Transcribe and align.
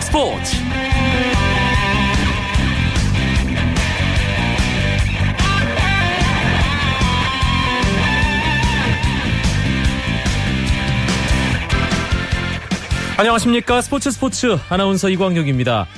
스포츠 0.00 0.56
안녕하십니까 13.18 13.80
스포츠 13.80 14.12
스포츠 14.12 14.56
아나운서 14.68 15.08
이광혁입니다. 15.08 15.88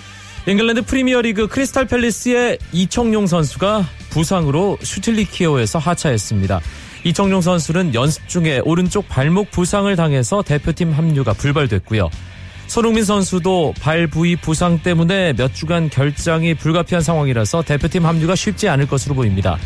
잉글랜드 0.46 0.82
프리미어리그 0.82 1.48
크리스탈 1.48 1.84
팰리스의 1.86 2.58
이청용 2.72 3.26
선수가 3.26 3.84
부상으로 4.08 4.78
슈틸리키오에서 4.80 5.78
하차했습니다. 5.78 6.60
이청용 7.04 7.42
선수는 7.42 7.94
연습 7.94 8.26
중에 8.26 8.60
오른쪽 8.64 9.06
발목 9.06 9.50
부상을 9.50 9.94
당해서 9.96 10.42
대표팀 10.42 10.92
합류가 10.92 11.34
불발됐고요. 11.34 12.08
손흥민 12.70 13.04
선수도 13.04 13.74
발 13.80 14.06
부위 14.06 14.36
부상 14.36 14.78
때문에 14.78 15.32
몇 15.32 15.52
주간 15.52 15.90
결장이 15.90 16.54
불가피한 16.54 17.02
상황이라서 17.02 17.62
대표팀 17.62 18.06
합류가 18.06 18.36
쉽지 18.36 18.68
않을 18.68 18.86
것으로 18.86 19.16
보입니다. 19.16 19.58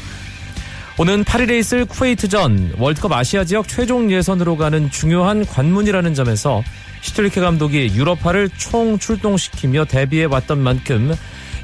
오는 0.96 1.22
8일에 1.22 1.58
있을 1.58 1.84
쿠웨이트전 1.84 2.76
월드컵 2.78 3.12
아시아 3.12 3.44
지역 3.44 3.68
최종 3.68 4.10
예선으로 4.10 4.56
가는 4.56 4.90
중요한 4.90 5.44
관문이라는 5.44 6.14
점에서 6.14 6.62
슈틸리케 7.02 7.42
감독이 7.42 7.92
유럽파를 7.94 8.48
총 8.56 8.98
출동시키며 8.98 9.84
대비해 9.84 10.24
왔던 10.24 10.60
만큼 10.60 11.14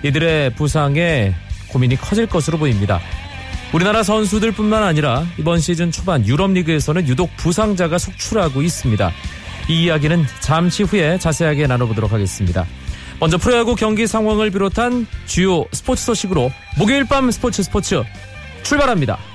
이들의 0.02 0.50
부상에 0.56 1.32
고민이 1.68 1.96
커질 1.96 2.26
것으로 2.26 2.58
보입니다. 2.58 3.00
우리나라 3.72 4.02
선수들뿐만 4.02 4.82
아니라 4.82 5.24
이번 5.38 5.58
시즌 5.58 5.90
초반 5.90 6.26
유럽리그에서는 6.26 7.08
유독 7.08 7.34
부상자가 7.38 7.96
속출하고 7.96 8.60
있습니다. 8.60 9.10
이 9.70 9.84
이야기는 9.84 10.24
잠시 10.40 10.82
후에 10.82 11.16
자세하게 11.18 11.68
나눠보도록 11.68 12.12
하겠습니다. 12.12 12.66
먼저 13.20 13.38
프로야구 13.38 13.76
경기 13.76 14.08
상황을 14.08 14.50
비롯한 14.50 15.06
주요 15.26 15.64
스포츠 15.70 16.04
소식으로 16.06 16.50
목요일 16.76 17.06
밤 17.06 17.30
스포츠 17.30 17.62
스포츠 17.62 18.02
출발합니다. 18.64 19.29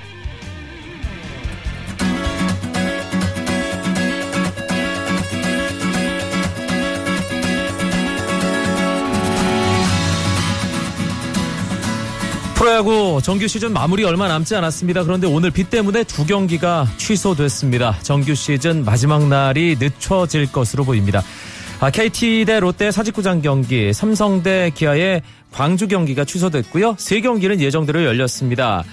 프로야구 12.75 13.21
정규 13.23 13.47
시즌 13.47 13.71
마무리 13.71 14.03
얼마 14.03 14.27
남지 14.27 14.53
않았습니다. 14.53 15.03
그런데 15.03 15.27
오늘 15.27 15.49
비 15.49 15.63
때문에 15.63 16.03
두 16.03 16.25
경기가 16.25 16.85
취소됐습니다. 16.97 17.97
정규 18.01 18.35
시즌 18.35 18.83
마지막 18.83 19.27
날이 19.29 19.77
늦춰질 19.79 20.51
것으로 20.51 20.83
보입니다. 20.83 21.23
아, 21.79 21.89
KT 21.89 22.43
대 22.45 22.59
롯데 22.59 22.91
사직구장 22.91 23.41
경기, 23.41 23.93
삼성 23.93 24.43
대 24.43 24.71
기아의 24.73 25.21
광주 25.53 25.87
경기가 25.87 26.25
취소됐고요. 26.25 26.95
세 26.97 27.21
경기는 27.21 27.61
예정대로 27.61 28.03
열렸습니다. 28.03 28.83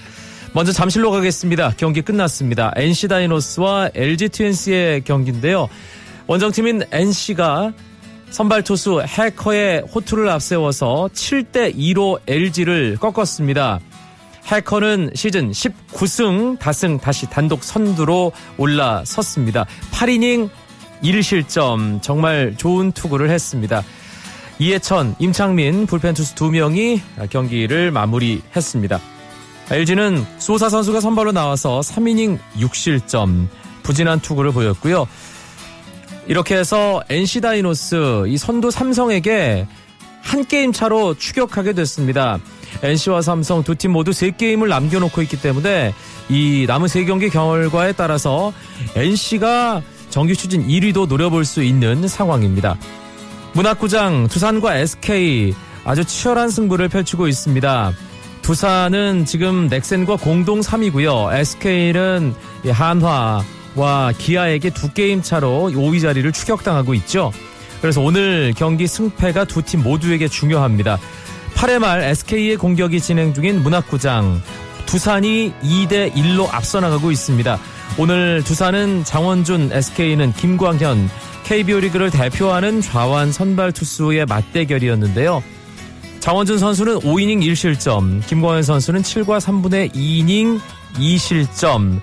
먼저 0.53 0.71
잠실로 0.71 1.11
가겠습니다. 1.11 1.73
경기 1.75 2.01
끝났습니다. 2.01 2.71
NC 2.77 3.09
다이노스와 3.09 3.89
LG 3.93 4.29
트윈스의 4.29 5.03
경기인데요. 5.03 5.67
원정팀인 6.27 6.83
NC가 6.89 7.73
선발 8.33 8.63
투수 8.63 8.99
해커의 9.03 9.83
호투를 9.93 10.27
앞세워서 10.27 11.07
7대 11.13 11.77
2로 11.77 12.19
LG를 12.25 12.97
꺾었습니다. 12.99 13.79
해커는 14.45 15.11
시즌 15.13 15.51
19승 15.51 16.57
다승 16.57 16.97
다시 16.97 17.29
단독 17.29 17.63
선두로 17.63 18.31
올라섰습니다. 18.57 19.67
8이닝 19.91 20.49
1실점 21.03 22.01
정말 22.01 22.55
좋은 22.57 22.91
투구를 22.91 23.29
했습니다. 23.29 23.83
이해천, 24.57 25.15
임창민 25.19 25.85
불펜 25.85 26.15
투수 26.15 26.33
2명이 26.33 27.29
경기를 27.29 27.91
마무리했습니다. 27.91 28.99
LG는 29.69 30.25
소사 30.39 30.69
선수가 30.69 31.01
선발로 31.01 31.33
나와서 31.33 31.81
3이닝 31.81 32.39
6실점 32.57 33.47
부진한 33.83 34.21
투구를 34.21 34.53
보였고요. 34.53 35.07
이렇게 36.27 36.55
해서 36.55 37.03
NC 37.09 37.41
다이노스 37.41 38.25
이 38.27 38.37
선두 38.37 38.71
삼성에게 38.71 39.67
한 40.21 40.45
게임 40.45 40.71
차로 40.71 41.15
추격하게 41.15 41.73
됐습니다. 41.73 42.39
NC와 42.81 43.21
삼성 43.21 43.61
두 43.63 43.75
팀 43.75 43.91
모두 43.91 44.13
세 44.13 44.31
게임을 44.31 44.69
남겨놓고 44.69 45.21
있기 45.23 45.41
때문에 45.41 45.93
이 46.29 46.65
남은 46.67 46.87
세 46.87 47.03
경기 47.05 47.29
결과에 47.29 47.91
따라서 47.91 48.53
NC가 48.95 49.81
정규 50.09 50.35
추진 50.35 50.65
1위도 50.67 51.07
노려볼 51.07 51.43
수 51.45 51.61
있는 51.61 52.07
상황입니다. 52.07 52.77
문학구장 53.53 54.27
두산과 54.29 54.77
SK 54.77 55.53
아주 55.83 56.05
치열한 56.05 56.49
승부를 56.49 56.87
펼치고 56.89 57.27
있습니다. 57.27 57.91
두산은 58.41 59.25
지금 59.25 59.67
넥센과 59.67 60.15
공동 60.17 60.61
3위고요. 60.61 61.33
SK는 61.33 62.33
한화 62.71 63.43
와 63.75 64.11
기아에게 64.17 64.69
두 64.71 64.91
게임 64.93 65.21
차로 65.21 65.71
5위 65.73 66.01
자리를 66.01 66.31
추격당하고 66.31 66.93
있죠. 66.93 67.31
그래서 67.81 68.01
오늘 68.01 68.53
경기 68.55 68.87
승패가 68.87 69.45
두 69.45 69.61
팀 69.61 69.83
모두에게 69.83 70.27
중요합니다. 70.27 70.99
8회 71.55 71.79
말 71.79 72.01
SK의 72.03 72.57
공격이 72.57 73.01
진행 73.01 73.33
중인 73.33 73.61
문학구장 73.63 74.41
두산이 74.85 75.53
2대 75.63 76.13
1로 76.13 76.47
앞서 76.51 76.79
나가고 76.79 77.11
있습니다. 77.11 77.59
오늘 77.97 78.43
두산은 78.43 79.03
장원준, 79.03 79.71
SK는 79.71 80.33
김광현, 80.33 81.09
KBO 81.45 81.79
리그를 81.79 82.09
대표하는 82.09 82.81
좌완 82.81 83.31
선발 83.31 83.71
투수의 83.71 84.25
맞대결이었는데요. 84.25 85.43
장원준 86.19 86.57
선수는 86.57 86.99
5이닝 86.99 87.43
1실점, 87.43 88.25
김광현 88.27 88.63
선수는 88.63 89.01
7과 89.01 89.39
3분의 89.39 89.93
2이닝 89.93 90.59
2실점. 90.97 91.99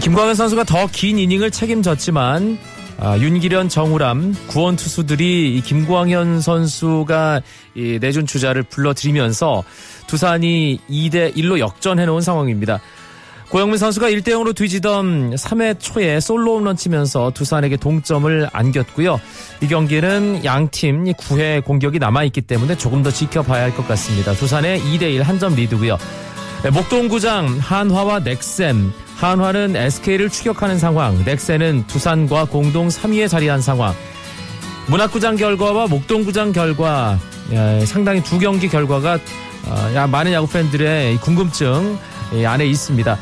김광현 0.00 0.34
선수가 0.34 0.64
더 0.64 0.86
긴 0.92 1.18
이닝을 1.18 1.50
책임졌지만 1.50 2.58
아, 3.02 3.16
윤기련, 3.18 3.68
정우람 3.70 4.34
구원 4.48 4.76
투수들이 4.76 5.56
이 5.56 5.60
김광현 5.62 6.40
선수가 6.42 7.40
이 7.74 7.98
내준 8.00 8.26
주자를 8.26 8.62
불러들이면서 8.64 9.64
두산이 10.06 10.80
2대 10.90 11.34
1로 11.34 11.58
역전해 11.58 12.04
놓은 12.04 12.20
상황입니다. 12.20 12.80
고영민 13.48 13.78
선수가 13.78 14.10
1대 14.10 14.28
0으로 14.28 14.54
뒤지던 14.54 15.34
3회 15.34 15.80
초에 15.80 16.20
솔로 16.20 16.56
홈런 16.58 16.76
치면서 16.76 17.32
두산에게 17.34 17.78
동점을 17.78 18.48
안겼고요. 18.52 19.18
이 19.62 19.66
경기는 19.66 20.44
양팀 20.44 21.04
9회 21.14 21.64
공격이 21.64 21.98
남아 21.98 22.24
있기 22.24 22.42
때문에 22.42 22.76
조금 22.76 23.02
더 23.02 23.10
지켜봐야 23.10 23.62
할 23.64 23.72
것 23.74 23.88
같습니다. 23.88 24.34
두산의 24.34 24.80
2대 24.82 25.02
1 25.14 25.22
한 25.22 25.38
점 25.40 25.54
리드고요. 25.56 25.96
네, 26.62 26.70
목동구장 26.70 27.58
한화와 27.60 28.20
넥센 28.20 28.92
한화는 29.20 29.76
SK를 29.76 30.30
추격하는 30.30 30.78
상황, 30.78 31.22
넥센은 31.24 31.86
두산과 31.86 32.46
공동 32.46 32.88
3위에 32.88 33.28
자리한 33.28 33.60
상황. 33.60 33.94
문학구장 34.86 35.36
결과와 35.36 35.88
목동구장 35.88 36.52
결과 36.52 37.18
상당히 37.84 38.22
두 38.22 38.38
경기 38.38 38.68
결과가 38.68 39.18
어, 39.66 40.06
많은 40.06 40.32
야구 40.32 40.48
팬들의 40.48 41.18
궁금증 41.18 41.98
안에 42.46 42.64
있습니다. 42.64 43.18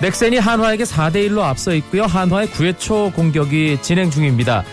넥센이 0.00 0.38
한화에게 0.38 0.82
4대 0.82 1.28
1로 1.28 1.42
앞서 1.42 1.72
있고요. 1.74 2.02
한화의 2.02 2.48
9회 2.48 2.76
초 2.76 3.12
공격이 3.12 3.78
진행 3.80 4.10
중입니다. 4.10 4.64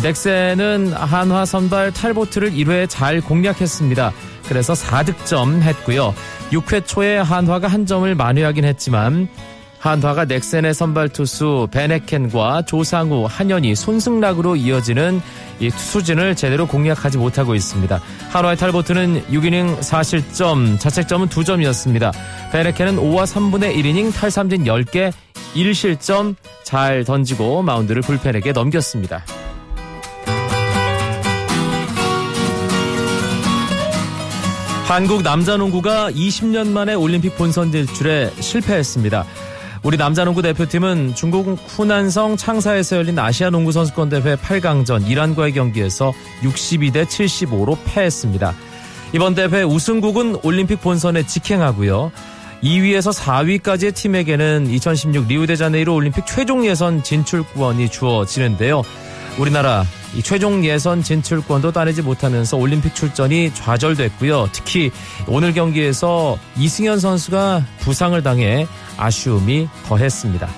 넥센은 0.00 0.92
한화 0.92 1.44
선발 1.44 1.92
탈보트를 1.92 2.52
1회 2.52 2.88
잘 2.88 3.20
공략했습니다. 3.20 4.12
그래서 4.48 4.74
4득점 4.74 5.62
했고요. 5.62 6.14
6회 6.52 6.86
초에 6.86 7.18
한화가 7.18 7.66
한 7.66 7.86
점을 7.86 8.14
만회하긴 8.14 8.64
했지만 8.64 9.28
한화가 9.86 10.24
넥센의 10.24 10.74
선발 10.74 11.10
투수 11.10 11.68
베네켄과 11.70 12.62
조상우, 12.62 13.26
한현희, 13.30 13.76
손승락으로 13.76 14.56
이어지는 14.56 15.20
이 15.60 15.70
투수진을 15.70 16.34
제대로 16.34 16.66
공략하지 16.66 17.18
못하고 17.18 17.54
있습니다. 17.54 18.00
한화의 18.30 18.56
탈보트는 18.56 19.26
6이닝 19.26 19.78
4실점, 19.78 20.80
자책점은 20.80 21.28
2점이었습니다. 21.28 22.12
베네켄은 22.50 22.96
5와 22.96 23.26
3분의 23.26 23.76
1이닝 23.76 24.12
탈삼진 24.12 24.64
10개, 24.64 25.12
1실점 25.54 26.34
잘 26.64 27.04
던지고 27.04 27.62
마운드를 27.62 28.02
불펜에게 28.02 28.50
넘겼습니다. 28.50 29.24
한국 34.88 35.22
남자농구가 35.22 36.10
20년 36.10 36.68
만에 36.68 36.94
올림픽 36.94 37.36
본선 37.36 37.70
진출에 37.70 38.32
실패했습니다. 38.38 39.24
우리 39.86 39.96
남자 39.96 40.24
농구 40.24 40.42
대표팀은 40.42 41.14
중국 41.14 41.46
후난성 41.64 42.36
창사에서 42.36 42.96
열린 42.96 43.16
아시아 43.20 43.50
농구 43.50 43.70
선수권 43.70 44.08
대회 44.08 44.34
8강전 44.34 45.08
이란과의 45.08 45.52
경기에서 45.52 46.12
62대 46.42 47.04
75로 47.04 47.78
패했습니다. 47.84 48.52
이번 49.12 49.36
대회 49.36 49.62
우승국은 49.62 50.40
올림픽 50.42 50.80
본선에 50.80 51.24
직행하고요. 51.24 52.10
2위에서 52.64 53.16
4위까지의 53.16 53.94
팀에게는 53.94 54.66
2016 54.70 55.28
리우데자네이루 55.28 55.94
올림픽 55.94 56.26
최종 56.26 56.66
예선 56.66 57.04
진출권이 57.04 57.88
주어지는데요. 57.88 58.82
우리나라 59.38 59.84
이 60.14 60.22
최종 60.22 60.64
예선 60.64 61.02
진출권도 61.02 61.72
따내지 61.72 62.02
못하면서 62.02 62.56
올림픽 62.56 62.94
출전이 62.94 63.52
좌절됐고요. 63.54 64.48
특히 64.52 64.90
오늘 65.28 65.52
경기에서 65.52 66.38
이승현 66.56 67.00
선수가 67.00 67.64
부상을 67.80 68.20
당해 68.22 68.66
아쉬움이 68.96 69.68
더했습니다. 69.86 70.48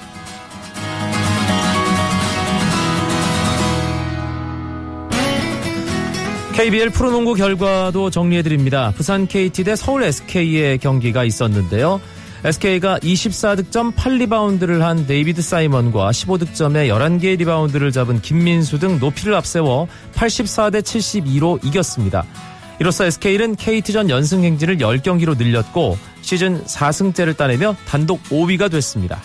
KBL 6.54 6.90
프로농구 6.90 7.34
결과도 7.34 8.10
정리해드립니다. 8.10 8.92
부산 8.96 9.28
KT 9.28 9.62
대 9.62 9.76
서울 9.76 10.02
SK의 10.02 10.78
경기가 10.78 11.22
있었는데요. 11.22 12.00
SK가 12.44 12.98
24득점 13.00 13.94
8리바운드를 13.94 14.78
한 14.80 15.06
데이비드 15.06 15.42
사이먼과 15.42 16.10
15득점에 16.10 16.88
11개의 16.88 17.38
리바운드를 17.38 17.90
잡은 17.90 18.20
김민수 18.22 18.78
등 18.78 18.98
높이를 19.00 19.34
앞세워 19.34 19.88
84대 20.14 20.80
72로 20.82 21.64
이겼습니다. 21.64 22.24
이로써 22.80 23.06
SK는 23.06 23.56
KT전 23.56 24.08
연승 24.08 24.44
행진을 24.44 24.78
10경기로 24.78 25.36
늘렸고 25.36 25.98
시즌 26.20 26.64
4승째를 26.64 27.36
따내며 27.36 27.74
단독 27.86 28.22
5위가 28.24 28.70
됐습니다. 28.70 29.20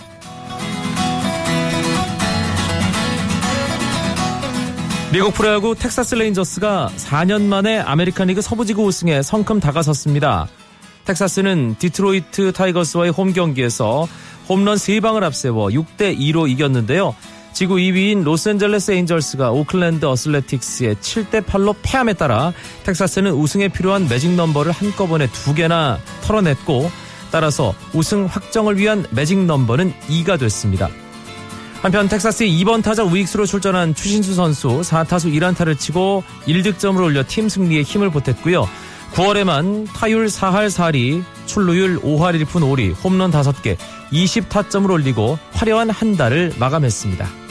미국 5.12 5.36
프로야구 5.36 5.76
텍사스 5.76 6.16
레인저스가 6.16 6.90
4년 6.98 7.44
만에 7.44 7.78
아메리칸 7.78 8.30
리그 8.30 8.42
서부지구 8.42 8.84
우승에 8.86 9.22
성큼 9.22 9.60
다가섰습니다. 9.60 10.48
텍사스는 11.06 11.76
디트로이트 11.80 12.54
타이거스와의 12.54 13.12
홈 13.12 13.34
경기에서 13.34 14.08
홈런 14.50 14.78
3방을 14.78 15.24
앞세워 15.24 15.68
6대 15.70 16.18
2로 16.18 16.50
이겼는데요. 16.50 17.16
지구 17.54 17.76
2위인 17.76 18.24
로스앤젤레스 18.24 18.92
에인절스가 18.92 19.52
오클랜드 19.52 20.06
어슬레틱스에 20.06 20.96
7대 20.96 21.46
8로 21.46 21.76
패함에 21.84 22.14
따라 22.14 22.52
텍사스는 22.84 23.32
우승에 23.32 23.68
필요한 23.68 24.08
매직 24.10 24.32
넘버를 24.32 24.72
한꺼번에 24.72 25.28
두 25.28 25.54
개나 25.54 26.00
털어냈고 26.24 26.90
따라서 27.32 27.76
우승 27.94 28.26
확정을 28.26 28.78
위한 28.78 29.06
매직 29.12 29.46
넘버는 29.46 29.94
2가 30.10 30.40
됐습니다. 30.40 30.90
한편 31.84 32.08
텍사스의 32.08 32.50
2번 32.64 32.82
타자 32.82 33.04
우익수로 33.04 33.46
출전한 33.46 33.94
추신수 33.94 34.34
선수 34.36 34.82
4타수 34.82 35.34
1안타를 35.34 35.78
치고 35.78 36.24
1득점을 36.48 36.98
올려 37.04 37.24
팀 37.28 37.50
승리에 37.50 37.84
힘을 37.84 38.10
보탰고요. 38.10 38.68
9월에만 39.14 39.88
타율 39.94 40.26
4할 40.26 40.68
4리, 40.70 41.24
출루율 41.46 42.00
5할 42.00 42.44
1푼 42.44 42.62
5리, 42.62 42.96
홈런 43.04 43.30
5개, 43.30 43.78
20타점을 44.12 44.90
올리고 44.90 45.38
화려한 45.52 45.92
한 45.92 46.18
달을 46.18 46.54
마감했습니다. 46.58 47.43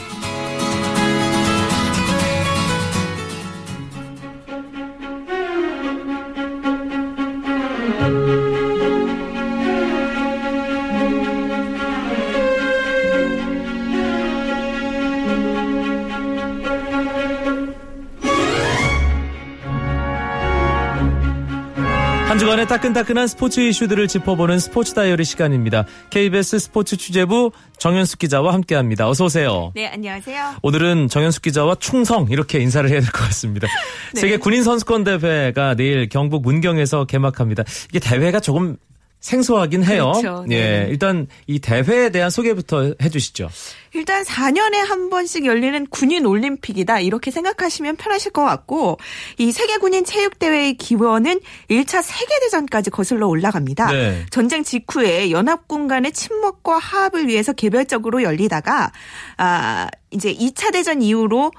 따끈따끈한 22.72 23.26
스포츠 23.26 23.60
이슈들을 23.60 24.08
짚어보는 24.08 24.58
스포츠 24.58 24.94
다이어리 24.94 25.24
시간입니다. 25.26 25.84
KBS 26.08 26.58
스포츠 26.58 26.96
취재부 26.96 27.50
정현숙 27.76 28.20
기자와 28.20 28.54
함께합니다. 28.54 29.10
어서 29.10 29.26
오세요. 29.26 29.72
네, 29.74 29.88
안녕하세요. 29.88 30.54
오늘은 30.62 31.08
정현숙 31.08 31.42
기자와 31.42 31.74
충성 31.74 32.28
이렇게 32.30 32.60
인사를 32.60 32.88
해야 32.88 33.00
될 33.00 33.10
것 33.10 33.24
같습니다. 33.24 33.68
네. 34.14 34.20
세계 34.22 34.38
군인 34.38 34.62
선수권 34.62 35.04
대회가 35.04 35.74
내일 35.74 36.08
경북 36.08 36.40
문경에서 36.40 37.04
개막합니다. 37.04 37.62
이게 37.90 37.98
대회가 37.98 38.40
조금 38.40 38.78
생소하긴 39.22 39.84
해요. 39.84 40.12
그렇죠. 40.14 40.44
네. 40.46 40.56
예, 40.56 40.86
일단 40.90 41.28
이 41.46 41.60
대회에 41.60 42.10
대한 42.10 42.28
소개부터 42.28 42.94
해주시죠. 43.00 43.48
일단 43.94 44.24
4년에 44.24 44.76
한 44.86 45.10
번씩 45.10 45.46
열리는 45.46 45.86
군인 45.86 46.26
올림픽이다. 46.26 47.00
이렇게 47.00 47.30
생각하시면 47.30 47.96
편하실 47.96 48.32
것 48.32 48.44
같고, 48.44 48.98
이 49.38 49.52
세계 49.52 49.76
군인 49.76 50.04
체육 50.04 50.38
대회의 50.38 50.74
기원은 50.74 51.40
1차 51.70 52.02
세계 52.02 52.40
대전까지 52.40 52.90
거슬러 52.90 53.28
올라갑니다. 53.28 53.92
네. 53.92 54.26
전쟁 54.30 54.64
직후에 54.64 55.30
연합군 55.30 55.88
간의 55.88 56.12
침묵과 56.12 56.78
화합을 56.78 57.28
위해서 57.28 57.52
개별적으로 57.52 58.22
열리다가, 58.22 58.92
아, 59.36 59.88
이제 60.10 60.34
2차 60.34 60.72
대전 60.72 61.00
이후로 61.00 61.52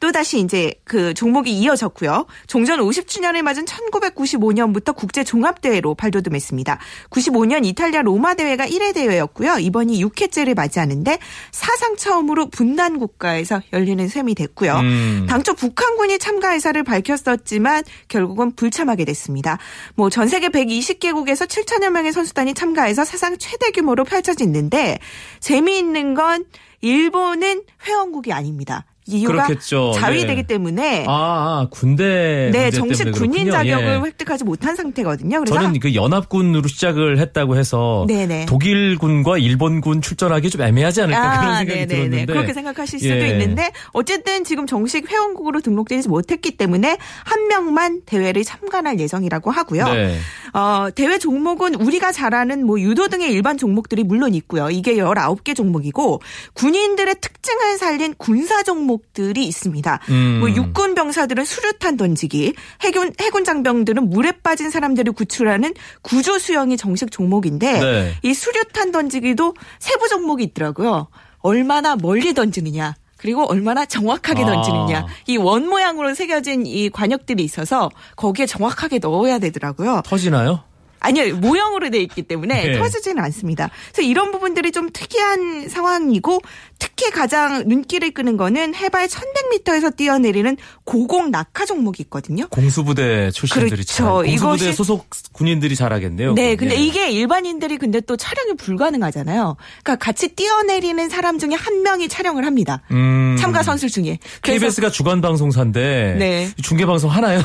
또다시 0.00 0.40
이제 0.40 0.74
그 0.84 1.14
종목이 1.14 1.52
이어졌고요. 1.52 2.26
종전 2.48 2.80
50주년을 2.80 3.42
맞은 3.42 3.64
1995년부터 3.64 4.94
국제 4.94 5.24
종합대회로 5.24 5.94
발돋움했습니다. 5.94 6.78
95년 7.10 7.64
이탈리아 7.64 8.02
로마 8.02 8.34
대회가 8.34 8.66
1회 8.66 8.94
대회였고요. 8.94 9.58
이번이 9.58 10.04
6회째를 10.04 10.54
맞이하는데 10.54 11.18
사상 11.52 11.96
처음으로 11.96 12.50
분단 12.50 12.98
국가에서 12.98 13.62
열리는 13.72 14.06
셈이 14.08 14.34
됐고요. 14.34 14.74
음. 14.76 15.26
당초 15.28 15.54
북한군이 15.54 16.18
참가 16.18 16.52
의사를 16.54 16.82
밝혔었지만 16.82 17.84
결국은 18.08 18.54
불참하게 18.54 19.04
됐습니다. 19.04 19.58
뭐 19.94 20.10
전 20.16 20.28
세계 20.28 20.48
120개국에서 20.48 21.46
7천여 21.46 21.90
명의 21.90 22.10
선수단이 22.10 22.54
참가해서 22.54 23.04
사상 23.04 23.36
최대 23.38 23.70
규모로 23.70 24.04
펼쳐지는데 24.04 24.98
재미있는 25.40 26.14
건 26.14 26.44
일본은 26.80 27.62
회원국이 27.86 28.32
아닙니다. 28.32 28.86
이유가 29.06 29.46
그렇겠죠. 29.46 29.92
자위되기 29.94 30.42
네. 30.42 30.46
때문에 30.46 31.04
아, 31.06 31.12
아, 31.12 31.68
군대 31.70 32.50
네 32.52 32.70
정식 32.70 33.10
군인. 33.12 33.50
자격을 33.50 33.84
예. 33.86 34.00
획득하지 34.06 34.44
못한 34.44 34.74
상태거든요. 34.74 35.40
그래서 35.40 35.54
저는 35.54 35.78
그 35.78 35.94
연합군으로 35.94 36.66
시작을 36.66 37.18
했다고 37.18 37.56
해서 37.56 38.04
네네. 38.08 38.46
독일군과 38.46 39.38
일본군 39.38 40.02
출전하기 40.02 40.50
좀 40.50 40.62
애매하지 40.62 41.02
않을까 41.02 41.40
그런 41.40 41.56
생각이 41.58 41.66
네네네. 41.66 41.86
들었는데 41.86 42.26
그렇게 42.26 42.52
생각하실 42.52 42.98
수도 42.98 43.14
예. 43.14 43.28
있는데 43.28 43.70
어쨌든 43.92 44.42
지금 44.42 44.66
정식 44.66 45.10
회원국으로 45.10 45.60
등록되지 45.60 46.08
못했기 46.08 46.56
때문에 46.56 46.98
한 47.24 47.46
명만 47.48 48.02
대회를 48.06 48.42
참관할 48.42 48.98
예정이라고 48.98 49.50
하고요. 49.50 49.84
네. 49.84 50.18
어, 50.52 50.88
대회 50.94 51.18
종목은 51.18 51.74
우리가 51.76 52.12
잘 52.12 52.34
아는 52.34 52.66
뭐 52.66 52.80
유도 52.80 53.08
등의 53.08 53.30
일반 53.30 53.58
종목들이 53.58 54.02
물론 54.02 54.34
있고요. 54.34 54.70
이게 54.70 54.96
19개 54.96 55.54
종목이고 55.54 56.20
군인들의 56.54 57.16
특징을 57.20 57.78
살린 57.78 58.14
군사 58.18 58.62
종목 58.62 58.95
들이 59.12 59.46
있습니다. 59.46 60.00
음. 60.10 60.38
뭐 60.40 60.50
육군 60.50 60.94
병사들은 60.94 61.44
수류탄 61.44 61.96
던지기, 61.96 62.54
해군 62.82 63.12
해군 63.20 63.44
장병들은 63.44 64.10
물에 64.10 64.32
빠진 64.42 64.70
사람들을 64.70 65.12
구출하는 65.12 65.74
구조 66.02 66.38
수영이 66.38 66.76
정식 66.76 67.10
종목인데 67.10 67.80
네. 67.80 68.14
이 68.22 68.34
수류탄 68.34 68.92
던지기도 68.92 69.54
세부 69.78 70.08
종목이 70.08 70.44
있더라고요. 70.44 71.08
얼마나 71.38 71.96
멀리 71.96 72.34
던지느냐. 72.34 72.94
그리고 73.16 73.44
얼마나 73.44 73.86
정확하게 73.86 74.44
아. 74.44 74.46
던지느냐. 74.46 75.06
이원 75.26 75.68
모양으로 75.68 76.14
새겨진 76.14 76.66
이 76.66 76.90
관역들이 76.90 77.42
있어서 77.42 77.90
거기에 78.14 78.46
정확하게 78.46 78.98
넣어야 78.98 79.38
되더라고요. 79.38 80.02
터지나요? 80.04 80.64
아니요, 81.06 81.36
모형으로 81.36 81.90
돼 81.90 81.98
있기 82.00 82.22
때문에 82.22 82.66
네. 82.72 82.78
터지지는 82.78 83.22
않습니다. 83.24 83.70
그래서 83.92 84.02
이런 84.08 84.30
부분들이 84.32 84.72
좀 84.72 84.90
특이한 84.92 85.68
상황이고 85.68 86.40
특히 86.78 87.10
가장 87.10 87.64
눈길을 87.66 88.10
끄는 88.12 88.36
거는 88.36 88.74
해발 88.74 89.08
1100m에서 89.08 89.96
뛰어내리는 89.96 90.56
고공 90.84 91.30
낙하 91.30 91.64
종목이 91.64 92.02
있거든요. 92.04 92.48
공수부대 92.48 93.30
출신들이 93.30 93.70
그렇죠. 93.70 93.92
잘 93.94 94.06
공수부대 94.06 94.70
이것이- 94.70 94.74
소속 94.74 95.06
군인들이 95.32 95.76
잘하겠네요. 95.76 96.34
네, 96.34 96.56
그건. 96.56 96.68
근데 96.68 96.80
예. 96.80 96.84
이게 96.84 97.10
일반인들이 97.10 97.78
근데 97.78 98.00
또 98.00 98.16
촬영이 98.16 98.54
불가능하잖아요. 98.56 99.56
그러니까 99.82 99.96
같이 100.04 100.28
뛰어내리는 100.28 101.08
사람 101.08 101.38
중에 101.38 101.50
한 101.54 101.82
명이 101.82 102.08
촬영을 102.08 102.44
합니다. 102.44 102.82
음. 102.90 103.36
참가 103.38 103.62
선수 103.62 103.88
중에. 103.88 104.18
KBS가 104.42 104.90
주간 104.90 105.20
방송사인데 105.20 106.16
네. 106.18 106.48
중계 106.62 106.84
방송 106.86 107.10
하나요? 107.10 107.40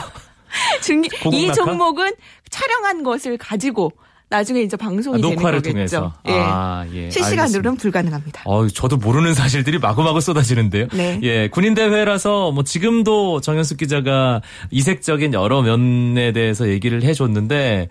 중- 0.81 1.01
고공 1.24 1.39
이? 1.39 1.51
종목은 1.53 2.12
촬영한 2.50 3.03
것을 3.03 3.38
가지고 3.38 3.91
나중에 4.29 4.62
이제 4.62 4.77
방송이 4.77 5.15
아, 5.15 5.22
되는 5.22 5.36
녹화를 5.36 5.58
거겠죠. 5.60 5.74
통해서. 5.74 6.13
예. 6.29 6.31
아, 6.39 6.86
예. 6.93 7.10
실시간으로는 7.10 7.75
불가능합니다. 7.75 8.43
어, 8.46 8.65
저도 8.70 8.96
모르는 8.96 9.34
사실들이 9.34 9.77
마구마구 9.77 10.22
쏟아지는데요. 10.22 10.88
네. 10.93 11.20
예, 11.22 11.50
군인 11.50 11.74
대회라서 11.74 12.53
뭐 12.53 12.63
지금도 12.63 13.41
정현숙 13.41 13.79
기자가 13.79 14.41
이색적인 14.70 15.34
여러 15.34 15.62
면에 15.62 16.31
대해서 16.31 16.70
얘기를 16.70 17.03
해줬는데 17.03 17.89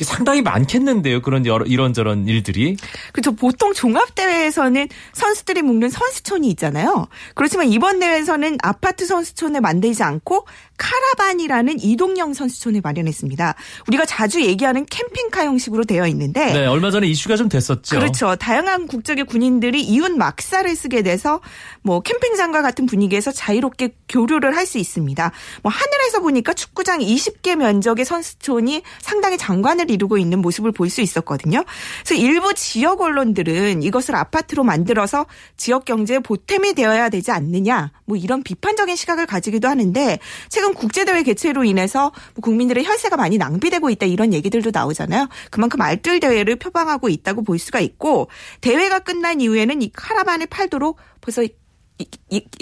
상당히 0.00 0.40
많겠는데요. 0.40 1.20
그런 1.20 1.44
여러 1.44 1.66
이런저런 1.66 2.28
일들이. 2.28 2.78
그렇죠. 3.12 3.32
보통 3.36 3.74
종합 3.74 4.14
대회에서는 4.14 4.88
선수들이 5.12 5.60
묵는 5.60 5.90
선수촌이 5.90 6.48
있잖아요. 6.48 7.08
그렇지만 7.34 7.68
이번 7.68 7.98
대회에서는 7.98 8.56
아파트 8.62 9.04
선수촌을 9.04 9.60
만들지 9.60 10.02
않고 10.02 10.46
카라반이라는 10.76 11.80
이동형 11.80 12.34
선수촌을 12.34 12.80
마련했습니다. 12.82 13.54
우리가 13.88 14.04
자주 14.06 14.42
얘기하는 14.42 14.86
캠핑카 14.86 15.44
형식으로 15.44 15.84
되어 15.84 16.06
있는데 16.08 16.52
네, 16.52 16.66
얼마 16.66 16.90
전에 16.90 17.06
이슈가 17.06 17.36
좀 17.36 17.48
됐었죠. 17.48 17.96
그렇죠. 17.98 18.36
다양한 18.36 18.86
국적의 18.86 19.24
군인들이 19.24 19.82
이웃 19.82 20.12
막사를 20.12 20.74
쓰게 20.74 21.02
돼서 21.02 21.40
뭐 21.82 22.00
캠핑장과 22.00 22.62
같은 22.62 22.86
분위기에서 22.86 23.32
자유롭게 23.32 23.94
교류를 24.08 24.56
할 24.56 24.64
수 24.64 24.78
있습니다. 24.78 25.30
뭐 25.62 25.70
하늘에서 25.70 26.20
보니까 26.20 26.54
축구장 26.54 27.00
20개 27.00 27.54
면적의 27.54 28.06
선수촌이 28.06 28.82
상당히 29.02 29.36
장관을 29.36 29.90
이루고 29.90 30.16
있는 30.16 30.40
모습을 30.40 30.72
볼 30.72 30.88
수 30.88 31.02
있었거든요. 31.02 31.64
그래서 32.04 32.20
일부 32.20 32.54
지역 32.54 33.00
언론들은 33.00 33.82
이것을 33.82 34.14
아파트로 34.14 34.64
만들어서 34.64 35.26
지역 35.56 35.84
경제의 35.84 36.20
보탬이 36.20 36.74
되어야 36.74 37.08
되지 37.08 37.30
않느냐, 37.30 37.90
뭐 38.04 38.16
이런 38.16 38.42
비판적인 38.42 38.96
시각을 38.96 39.26
가지기도 39.26 39.68
하는데 39.68 40.18
최근 40.64 40.72
국제대회 40.72 41.22
개최로 41.24 41.64
인해서 41.64 42.10
뭐 42.34 42.40
국민들의 42.40 42.86
혈세가 42.86 43.18
많이 43.18 43.36
낭비되고 43.36 43.90
있다 43.90 44.06
이런 44.06 44.32
얘기들도 44.32 44.70
나오잖아요. 44.72 45.28
그만큼 45.50 45.82
알뜰 45.82 46.20
대회를 46.20 46.56
표방하고 46.56 47.10
있다고 47.10 47.42
볼 47.44 47.58
수가 47.58 47.80
있고 47.80 48.28
대회가 48.62 48.98
끝난 49.00 49.42
이후에는 49.42 49.82
이 49.82 49.90
카라반을 49.92 50.46
팔도록 50.46 50.96
벌써 51.20 51.46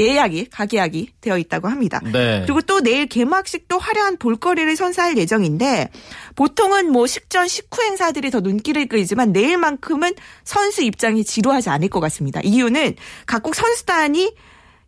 예약이 0.00 0.50
가계약이 0.50 1.12
되어 1.20 1.38
있다고 1.38 1.68
합니다. 1.68 2.00
네. 2.12 2.42
그리고 2.44 2.60
또 2.62 2.80
내일 2.80 3.06
개막식도 3.06 3.78
화려한 3.78 4.16
볼거리를 4.16 4.74
선사할 4.74 5.16
예정인데 5.16 5.88
보통은 6.34 6.90
뭐 6.90 7.06
식전 7.06 7.46
식후 7.46 7.82
행사들이 7.82 8.32
더 8.32 8.40
눈길을 8.40 8.88
끌지만 8.88 9.30
내일만큼은 9.30 10.14
선수 10.42 10.82
입장이 10.82 11.22
지루하지 11.22 11.70
않을 11.70 11.88
것 11.88 12.00
같습니다. 12.00 12.40
이유는 12.42 12.96
각국 13.26 13.54
선수단이 13.54 14.34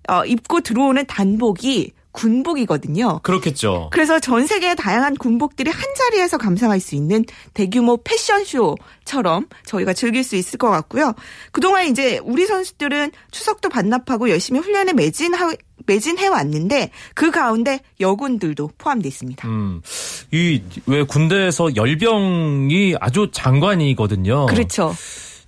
어, 0.09 0.25
입고 0.27 0.61
들어오는 0.61 1.07
단복이 1.07 1.93
군복이거든요. 2.15 3.21
그렇겠죠. 3.23 3.89
그래서 3.93 4.19
전 4.21 4.47
세계의 4.47 4.77
다양한 4.77 5.17
군복들이 5.17 5.71
한 5.71 5.83
자리에서 5.99 6.39
감상할 6.39 6.81
수 6.81 6.95
있는 6.95 7.25
대규모 7.53 7.99
패션쇼처럼 8.03 9.47
저희가 9.67 9.93
즐길 9.93 10.25
수 10.25 10.37
있을 10.37 10.59
것 10.59 10.71
같고요. 10.71 11.13
그동안 11.53 11.87
이제 11.89 12.19
우리 12.25 12.47
선수들은 12.47 13.11
추석도 13.31 13.69
반납하고 13.69 14.31
열심히 14.31 14.61
훈련에 14.61 14.93
매진하, 14.93 15.53
매진해 15.87 16.29
왔는데 16.29 16.91
그 17.15 17.31
가운데 17.31 17.81
여군들도 18.01 18.71
포함되어 18.79 19.09
있습니다. 19.09 19.47
음, 19.49 19.83
이 20.33 20.63
왜 20.87 21.03
군대에서 21.03 21.75
열병이 21.77 22.97
아주 23.01 23.29
장관이거든요. 23.33 24.47
그렇죠. 24.47 24.95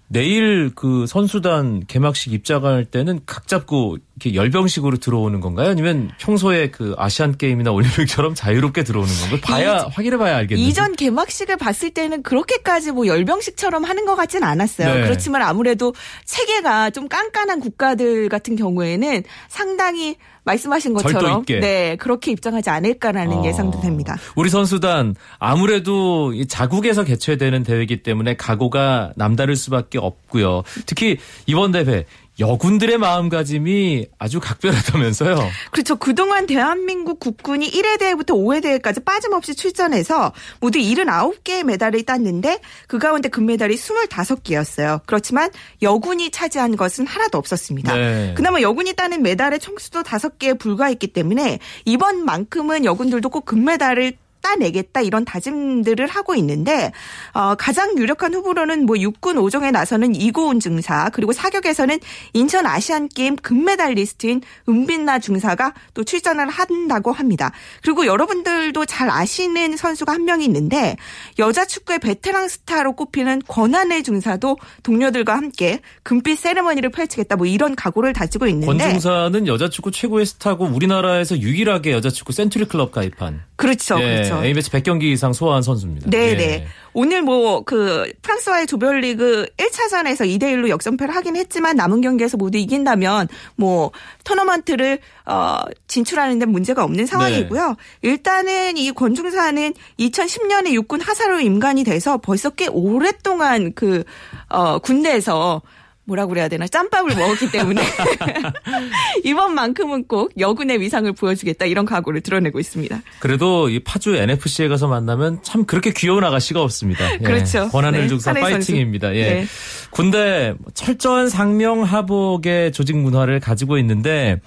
내일 0.08 0.70
그 0.75 1.06
선수단 1.06 1.85
개막식 1.87 2.32
입장할 2.32 2.85
때는 2.85 3.20
각 3.26 3.49
잡고 3.49 3.99
이렇게 4.18 4.35
열병식으로 4.35 4.96
들어오는 4.96 5.40
건가요? 5.40 5.70
아니면 5.70 6.11
평소에 6.18 6.70
그 6.70 6.94
아시안 6.96 7.37
게임이나 7.37 7.70
올림픽처럼 7.70 8.35
자유롭게 8.35 8.82
들어오는 8.82 9.12
건가요? 9.12 9.40
봐야 9.42 9.78
이, 9.78 9.90
확인해봐야 9.92 10.37
알겠네요. 10.38 10.66
이전 10.66 10.96
개막식을 10.96 11.58
봤을 11.58 11.90
때는 11.90 12.23
그렇게까지 12.23 12.92
뭐 12.92 13.06
열병식처럼 13.06 13.85
하는 13.85 14.06
것 14.06 14.16
같진 14.16 14.42
않았어요. 14.42 14.94
네. 14.94 15.02
그렇지만 15.02 15.42
아무래도 15.42 15.94
체계가 16.25 16.90
좀 16.90 17.08
깐깐한 17.08 17.61
국가들 17.61 18.30
같은 18.30 18.56
경우에는 18.56 19.23
상당히 19.49 20.16
말씀하신 20.44 20.94
것처럼 20.94 21.44
네 21.44 21.96
그렇게 21.96 22.30
입장하지 22.30 22.70
않을까라는 22.70 23.38
어, 23.38 23.44
예상도 23.44 23.80
됩니다. 23.80 24.16
우리 24.37 24.49
선수단 24.49 25.16
아무래도 25.38 26.32
자국에서 26.46 27.04
개최되는 27.04 27.64
대회이기 27.64 28.02
때문에 28.02 28.37
각오가 28.37 29.12
남다를 29.16 29.56
수밖에 29.56 29.99
없고요. 29.99 30.62
특히 30.87 31.18
이번 31.46 31.73
대회 31.73 32.04
여군들의 32.38 32.99
마음가짐이 32.99 34.09
아주 34.19 34.40
각별하다면서요. 34.40 35.37
그렇죠. 35.71 35.97
그동안 35.97 36.47
대한민국 36.47 37.19
국군이 37.19 37.71
1회 37.71 37.99
대회부터 37.99 38.35
5회 38.35 38.62
대회까지 38.62 39.00
빠짐없이 39.00 39.55
출전해서 39.55 40.33
모두 40.61 40.78
79개의 40.78 41.62
메달을 41.64 42.02
땄는데 42.02 42.61
그 42.88 42.99
가운데 42.99 43.28
금메달이 43.28 43.76
25개였어요. 43.76 45.00
그렇지만 45.07 45.50
여군이 45.81 46.31
차지한 46.31 46.76
것은 46.76 47.07
하나도 47.07 47.38
없었습니다. 47.38 47.95
네. 47.95 48.35
그나마 48.37 48.61
여군이 48.61 48.93
따는 48.95 49.23
메달의 49.23 49.59
총수도 49.61 50.02
5개에 50.02 50.59
불과했기 50.59 51.09
때문에 51.09 51.59
이번만큼은 51.87 52.85
여군들도 52.85 53.31
꼭 53.31 53.47
금메달을 53.47 54.19
따내겠다 54.40 55.00
이런 55.00 55.25
다짐들을 55.25 56.07
하고 56.07 56.35
있는데 56.35 56.93
어, 57.33 57.55
가장 57.57 57.97
유력한 57.99 58.35
후보로는 58.35 58.87
뭐 58.87 58.99
육군 58.99 59.38
오종에 59.38 59.71
나서는 59.71 60.14
이고은 60.14 60.61
중사 60.61 61.11
그리고 61.12 61.33
사격에서는 61.33 61.99
인천 62.33 62.66
아시안 62.66 63.09
게임 63.09 63.37
금메달리스트인 63.37 64.43
음빛나 64.69 65.19
중사가 65.19 65.75
또 65.95 66.05
출전을 66.05 66.49
한다고 66.49 67.12
합니다. 67.12 67.52
그리고 67.83 68.07
여러분들도 68.07 68.85
잘 68.87 69.11
아시는 69.11 69.76
선수가 69.76 70.12
한 70.12 70.25
명이 70.25 70.45
있는데 70.45 70.97
여자 71.38 71.64
축구의 71.64 71.99
베테랑 71.99 72.49
스타로 72.49 72.95
꼽히는 72.95 73.43
권하늘 73.49 74.02
중사도 74.02 74.57
동료들과 74.83 75.35
함께 75.37 75.81
금빛 76.02 76.38
세레머니를 76.38 76.90
펼치겠다 76.90 77.37
뭐 77.37 77.47
이런 77.47 77.75
각오를 77.75 78.12
다지고 78.12 78.47
있는데 78.47 78.66
권 78.66 78.78
중사는 78.78 79.47
여자 79.47 79.69
축구 79.69 79.90
최고의 79.90 80.26
스타고 80.26 80.64
우리나라에서 80.64 81.38
유일하게 81.38 81.93
여자 81.93 82.11
축구 82.11 82.33
센추리 82.33 82.66
클럽 82.66 82.93
가입한 82.93 83.43
그렇죠. 83.57 83.99
예. 84.00 84.23
그렇죠. 84.23 84.36
그렇죠. 84.37 84.47
A매치 84.47 84.71
100경기 84.71 85.05
이상 85.05 85.33
소화한 85.33 85.62
선수입니다. 85.62 86.11
네, 86.11 86.37
네. 86.37 86.43
예. 86.45 86.66
오늘 86.93 87.23
뭐 87.23 87.62
그 87.66 88.11
프랑스와의 88.23 88.66
조별리그 88.66 89.47
1차전에서 89.57 90.26
2대 90.26 90.45
1로 90.45 90.69
역전패를 90.69 91.14
하긴 91.14 91.37
했지만 91.37 91.76
남은 91.76 92.00
경기에서 92.00 92.37
모두 92.37 92.59
이긴다면 92.59 93.28
뭐 93.57 93.90
토너먼트를 94.25 94.99
어 95.26 95.59
진출하는 95.88 96.38
데 96.38 96.47
문제가 96.47 96.85
없는 96.85 97.07
상황이고요. 97.07 97.69
네. 97.69 98.09
일단은 98.09 98.76
이 98.76 98.93
권중사는 98.93 99.75
2010년에 99.99 100.73
육군 100.73 101.00
하사로 101.00 101.40
임관이 101.40 101.85
돼서 101.85 102.19
벌써 102.19 102.50
꽤 102.50 102.66
오랫동안 102.69 103.73
그 103.75 104.05
어 104.49 104.78
군대에서 104.78 105.61
뭐라고 106.07 106.31
그래야 106.31 106.49
되나 106.49 106.67
짬밥을 106.69 107.17
먹었기 107.17 107.51
때문에 107.51 107.83
이번만큼은 109.25 110.07
꼭 110.07 110.33
여군의 110.39 110.81
위상을 110.81 111.13
보여주겠다 111.13 111.67
이런 111.67 111.85
각오를 111.85 112.21
드러내고 112.21 112.61
있습니다. 112.61 113.03
그래도 113.19 113.69
이 113.69 113.81
파주 113.81 114.15
NFC에 114.15 114.69
가서 114.69 114.87
만나면 114.87 115.41
참 115.43 115.65
그렇게 115.65 115.93
귀여운 115.93 116.25
아가씨가 116.25 116.63
없습니다. 116.63 117.13
예. 117.15 117.19
그렇죠. 117.19 117.69
권한을 117.69 118.03
네, 118.03 118.09
중사 118.09 118.33
파이팅입니다. 118.33 119.15
예. 119.17 119.31
네. 119.31 119.47
군대 119.91 120.55
철저한 120.75 121.29
상명하복의 121.29 122.73
조직 122.73 122.97
문화를 122.97 123.41
가지고 123.41 123.79
있는데 123.79 124.41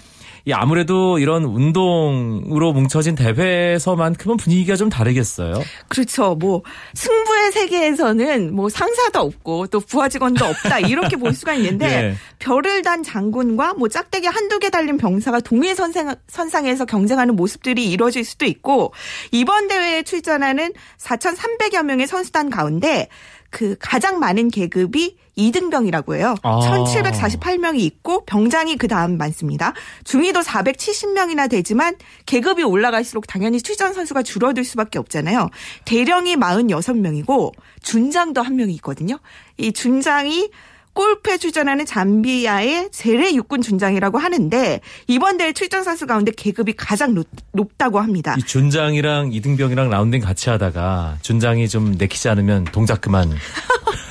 이 0.46 0.54
아무래도 0.54 1.20
이런 1.20 1.44
운동으로 1.44 2.74
뭉쳐진 2.74 3.16
대회에서만큼은 3.16 4.38
분위기가 4.38 4.76
좀 4.76 4.90
다르겠어요. 4.90 5.54
그렇죠. 5.88 6.36
뭐 6.36 6.64
승부의 6.94 7.52
세계에서는 7.52 8.56
뭐 8.56 8.70
상사도 8.70 9.20
없고 9.20 9.68
또 9.68 9.80
부하 9.80 10.10
직원도 10.10 10.46
없다 10.46 10.80
이렇게 10.80 11.16
볼 11.16 11.34
수가 11.34 11.54
있는데 11.56 11.88
네. 11.88 12.16
별을 12.40 12.82
단 12.82 13.04
장군과 13.04 13.74
뭐 13.74 13.88
짝대기 13.90 14.28
한두 14.28 14.60
개 14.60 14.70
달린 14.70 14.98
병사가 14.98 15.42
동일 15.42 15.76
선생, 15.76 16.14
선상에서 16.28 16.86
경쟁하는 16.86 17.36
모습들이 17.36 17.90
이루어질 17.90 18.24
수도 18.24 18.46
있고 18.46 18.94
이번 19.32 19.68
대회에 19.68 20.04
출전하는 20.04 20.74
4,300여 20.98 21.84
명의 21.84 22.08
선수단 22.08 22.50
가운데 22.50 23.08
그 23.50 23.76
가장 23.80 24.20
많은 24.20 24.50
계급이 24.50 25.18
2등병이라고 25.40 26.16
해요. 26.16 26.36
아. 26.44 26.60
1748명이 26.60 27.80
있고 27.80 28.26
병장이 28.26 28.78
그 28.78 28.88
다음 28.88 29.18
많습니다. 29.18 29.74
중위도 30.04 30.42
470명이나 30.42 31.50
되지만 31.50 31.96
계급이 32.26 32.64
올라갈수록 32.64 33.28
당연히 33.28 33.62
출전 33.62 33.94
선수가 33.94 34.24
줄어들 34.24 34.64
수밖에 34.64 35.00
없잖아요. 35.00 35.50
대령이 35.86 36.36
46명이고 36.36 37.54
준장도 37.82 38.42
한 38.42 38.56
명이 38.56 38.74
있거든요. 38.76 39.18
이 39.58 39.72
준장이 39.72 40.50
골프에 40.94 41.38
출전하는 41.38 41.86
잠비아의 41.86 42.90
제레 42.92 43.34
육군 43.34 43.62
준장이라고 43.62 44.18
하는데 44.18 44.82
이번 45.08 45.38
대회 45.38 45.54
출전 45.54 45.84
선수 45.84 46.06
가운데 46.06 46.32
계급이 46.36 46.74
가장 46.74 47.14
높, 47.14 47.78
다고 47.78 48.00
합니다. 48.00 48.36
이 48.38 48.42
준장이랑 48.44 49.32
이등병이랑 49.32 49.90
라운딩 49.90 50.20
같이 50.20 50.50
하다가 50.50 51.20
준장이 51.22 51.70
좀 51.70 51.96
내키지 51.98 52.28
않으면 52.28 52.66
동작 52.66 53.00
그만. 53.00 53.30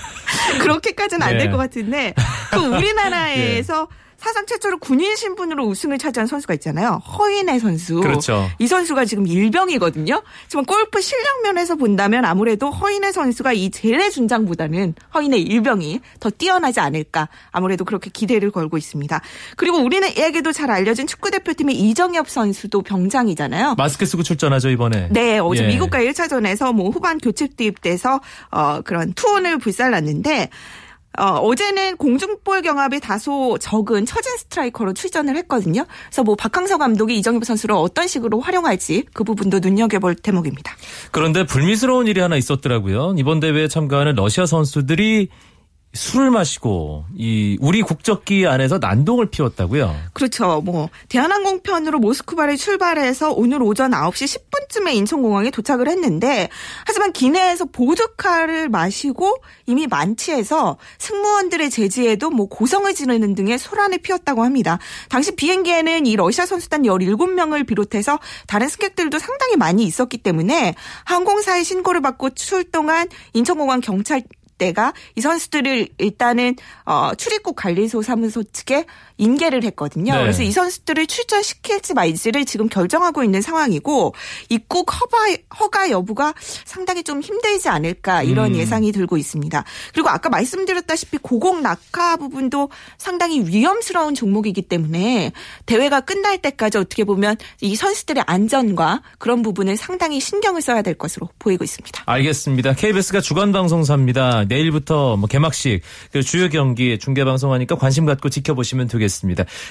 그렇게까지는 0.58 1.26
안 1.26 1.38
될것 1.38 1.52
네. 1.52 1.56
같은데 1.56 2.14
그 2.50 2.58
우리나라에서 2.58 3.88
네. 3.90 4.07
사상 4.18 4.46
최초로 4.46 4.78
군인 4.78 5.14
신분으로 5.14 5.64
우승을 5.64 5.96
차지한 5.96 6.26
선수가 6.26 6.54
있잖아요. 6.54 7.00
허인혜 7.18 7.60
선수. 7.60 8.00
그렇죠. 8.00 8.50
이 8.58 8.66
선수가 8.66 9.04
지금 9.04 9.28
일병이거든요. 9.28 10.22
지금 10.48 10.64
골프 10.64 11.00
실력 11.00 11.42
면에서 11.44 11.76
본다면 11.76 12.24
아무래도 12.24 12.70
허인혜 12.70 13.12
선수가 13.12 13.52
이 13.52 13.70
제레 13.70 14.10
준장보다는 14.10 14.94
허인혜 15.14 15.38
일병이 15.38 16.00
더 16.18 16.30
뛰어나지 16.30 16.80
않을까. 16.80 17.28
아무래도 17.52 17.84
그렇게 17.84 18.10
기대를 18.10 18.50
걸고 18.50 18.76
있습니다. 18.76 19.20
그리고 19.56 19.78
우리는 19.78 20.08
에게도 20.16 20.50
잘 20.50 20.72
알려진 20.72 21.06
축구 21.06 21.30
대표팀의 21.30 21.76
이정엽 21.76 22.28
선수도 22.28 22.82
병장이잖아요. 22.82 23.76
마스크 23.78 24.04
쓰고 24.04 24.24
출전하죠 24.24 24.70
이번에. 24.70 25.08
네, 25.12 25.38
어제 25.38 25.62
예. 25.62 25.68
미국과 25.68 26.00
1차전에서 26.00 26.74
뭐 26.74 26.90
후반 26.90 27.18
교체 27.18 27.46
투입돼서 27.46 28.20
어 28.50 28.80
그런 28.82 29.12
투혼을 29.12 29.58
불살랐는데 29.58 30.50
어, 31.16 31.24
어제는 31.24 31.96
공중볼 31.96 32.62
경합에 32.62 33.00
다소 33.00 33.58
적은 33.58 34.06
처진 34.06 34.36
스트라이커로 34.36 34.92
출전을 34.92 35.36
했거든요. 35.38 35.84
그래서 36.06 36.22
뭐 36.22 36.36
박항서 36.36 36.78
감독이 36.78 37.16
이정엽 37.18 37.44
선수를 37.44 37.74
어떤 37.74 38.06
식으로 38.06 38.40
활용할지 38.40 39.04
그 39.12 39.24
부분도 39.24 39.58
눈여겨볼 39.60 40.16
대목입니다. 40.16 40.76
그런데 41.10 41.44
불미스러운 41.44 42.06
일이 42.06 42.20
하나 42.20 42.36
있었더라고요. 42.36 43.14
이번 43.18 43.40
대회에 43.40 43.68
참가하는 43.68 44.14
러시아 44.14 44.46
선수들이 44.46 45.28
술을 45.98 46.30
마시고 46.30 47.06
이 47.16 47.58
우리 47.60 47.82
국적기 47.82 48.46
안에서 48.46 48.78
난동을 48.78 49.30
피웠다고요. 49.30 49.94
그렇죠. 50.12 50.62
뭐 50.64 50.88
대한항공 51.08 51.60
편으로 51.60 51.98
모스크바를 51.98 52.56
출발해서 52.56 53.32
오늘 53.32 53.62
오전 53.62 53.90
9시 53.90 54.40
10분쯤에 54.50 54.94
인천공항에 54.94 55.50
도착을 55.50 55.88
했는데 55.88 56.48
하지만 56.86 57.12
기내에서 57.12 57.64
보드카를 57.64 58.68
마시고 58.68 59.38
이미 59.66 59.88
만취해서 59.88 60.78
승무원들의 60.98 61.68
제지에도 61.70 62.30
뭐 62.30 62.46
고성을 62.46 62.94
지르는 62.94 63.34
등의 63.34 63.58
소란을 63.58 63.98
피웠다고 63.98 64.44
합니다. 64.44 64.78
당시 65.08 65.34
비행기에는 65.34 66.06
이 66.06 66.14
러시아 66.14 66.46
선수단 66.46 66.82
17명을 66.82 67.66
비롯해서 67.66 68.20
다른 68.46 68.68
승객들도 68.68 69.18
상당히 69.18 69.56
많이 69.56 69.82
있었기 69.82 70.18
때문에 70.18 70.76
항공사의 71.04 71.64
신고를 71.64 72.00
받고 72.02 72.30
출동한 72.30 73.08
인천공항 73.32 73.80
경찰 73.80 74.22
때가 74.58 74.92
이 75.14 75.20
선수들을 75.20 75.88
일단은 75.98 76.56
어, 76.84 77.14
출입국 77.16 77.56
관리소 77.56 78.02
사무소 78.02 78.42
측에 78.42 78.84
인계를 79.18 79.64
했거든요. 79.64 80.14
네. 80.14 80.20
그래서 80.20 80.42
이 80.42 80.50
선수들을 80.52 81.06
출전시킬지 81.06 81.94
말지를 81.94 82.44
지금 82.44 82.68
결정하고 82.68 83.24
있는 83.24 83.42
상황이고 83.42 84.14
입국 84.48 84.92
허가, 84.92 85.18
허가 85.58 85.90
여부가 85.90 86.32
상당히 86.64 87.02
좀 87.02 87.20
힘들지 87.20 87.68
않을까 87.68 88.22
이런 88.22 88.54
음. 88.54 88.56
예상이 88.56 88.92
들고 88.92 89.16
있습니다. 89.16 89.64
그리고 89.92 90.08
아까 90.08 90.28
말씀드렸다시피 90.30 91.18
고공 91.18 91.62
낙하 91.62 92.16
부분도 92.16 92.70
상당히 92.96 93.40
위험스러운 93.40 94.14
종목이기 94.14 94.62
때문에 94.62 95.32
대회가 95.66 96.00
끝날 96.00 96.38
때까지 96.38 96.78
어떻게 96.78 97.04
보면 97.04 97.36
이 97.60 97.74
선수들의 97.74 98.24
안전과 98.26 99.02
그런 99.18 99.42
부분을 99.42 99.76
상당히 99.76 100.20
신경을 100.20 100.62
써야 100.62 100.82
될 100.82 100.94
것으로 100.94 101.28
보이고 101.38 101.64
있습니다. 101.64 102.04
알겠습니다. 102.06 102.74
KBS가 102.74 103.20
주간 103.20 103.52
방송사입니다. 103.52 104.44
내일부터 104.44 105.16
뭐 105.16 105.28
개막식 105.28 105.82
그 106.12 106.22
주요 106.22 106.48
경기 106.48 106.98
중계 106.98 107.24
방송하니까 107.24 107.76
관심 107.76 108.06
갖고 108.06 108.28
지켜보시면 108.28 108.86
되겠습니다. 108.86 109.07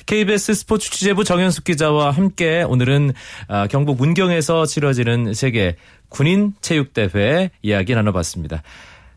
KBS 0.05 0.53
스포츠 0.55 0.89
취재부 0.89 1.23
정현숙 1.23 1.63
기자와 1.63 2.11
함께 2.11 2.63
오늘은 2.63 3.13
아, 3.47 3.67
경북 3.67 3.97
문경에서 3.97 4.65
치러지는 4.65 5.33
세계 5.33 5.75
군인 6.09 6.53
체육대회 6.61 7.51
이야기 7.61 7.93
나눠봤습니다. 7.95 8.63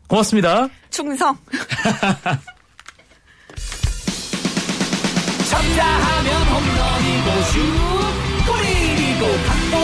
고맙습니다. 0.09 0.69
충성. 0.91 1.37
쳤다 5.51 5.85
하면 5.85 6.43
홈런이고 6.43 7.43
슛 7.43 7.61
골이고 8.47 9.27
각본 9.47 9.80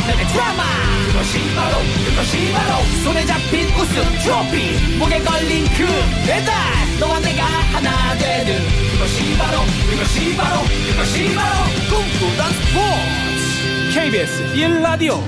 없는 0.00 0.10
한편의 0.10 0.26
드라마 0.28 0.62
그것이 1.06 1.54
바로 1.54 1.76
그것이 2.08 2.52
바로 2.52 2.82
손에 3.04 3.24
잡힌 3.26 3.66
우승 3.68 4.02
트로피 4.22 4.98
목에 4.98 5.18
걸린 5.20 5.64
그 5.76 5.86
배달 6.26 6.54
너와 6.98 7.20
내가 7.20 7.44
하나 7.44 8.14
되는 8.16 8.58
그것이 8.92 9.36
바로 9.38 9.60
그것이 9.90 10.36
바로 10.36 10.60
그것이 10.90 11.34
바로 11.34 11.54
꿈꾸던 11.88 12.52
스포츠 12.52 14.00
KBS 14.00 14.54
1라디오 14.54 15.18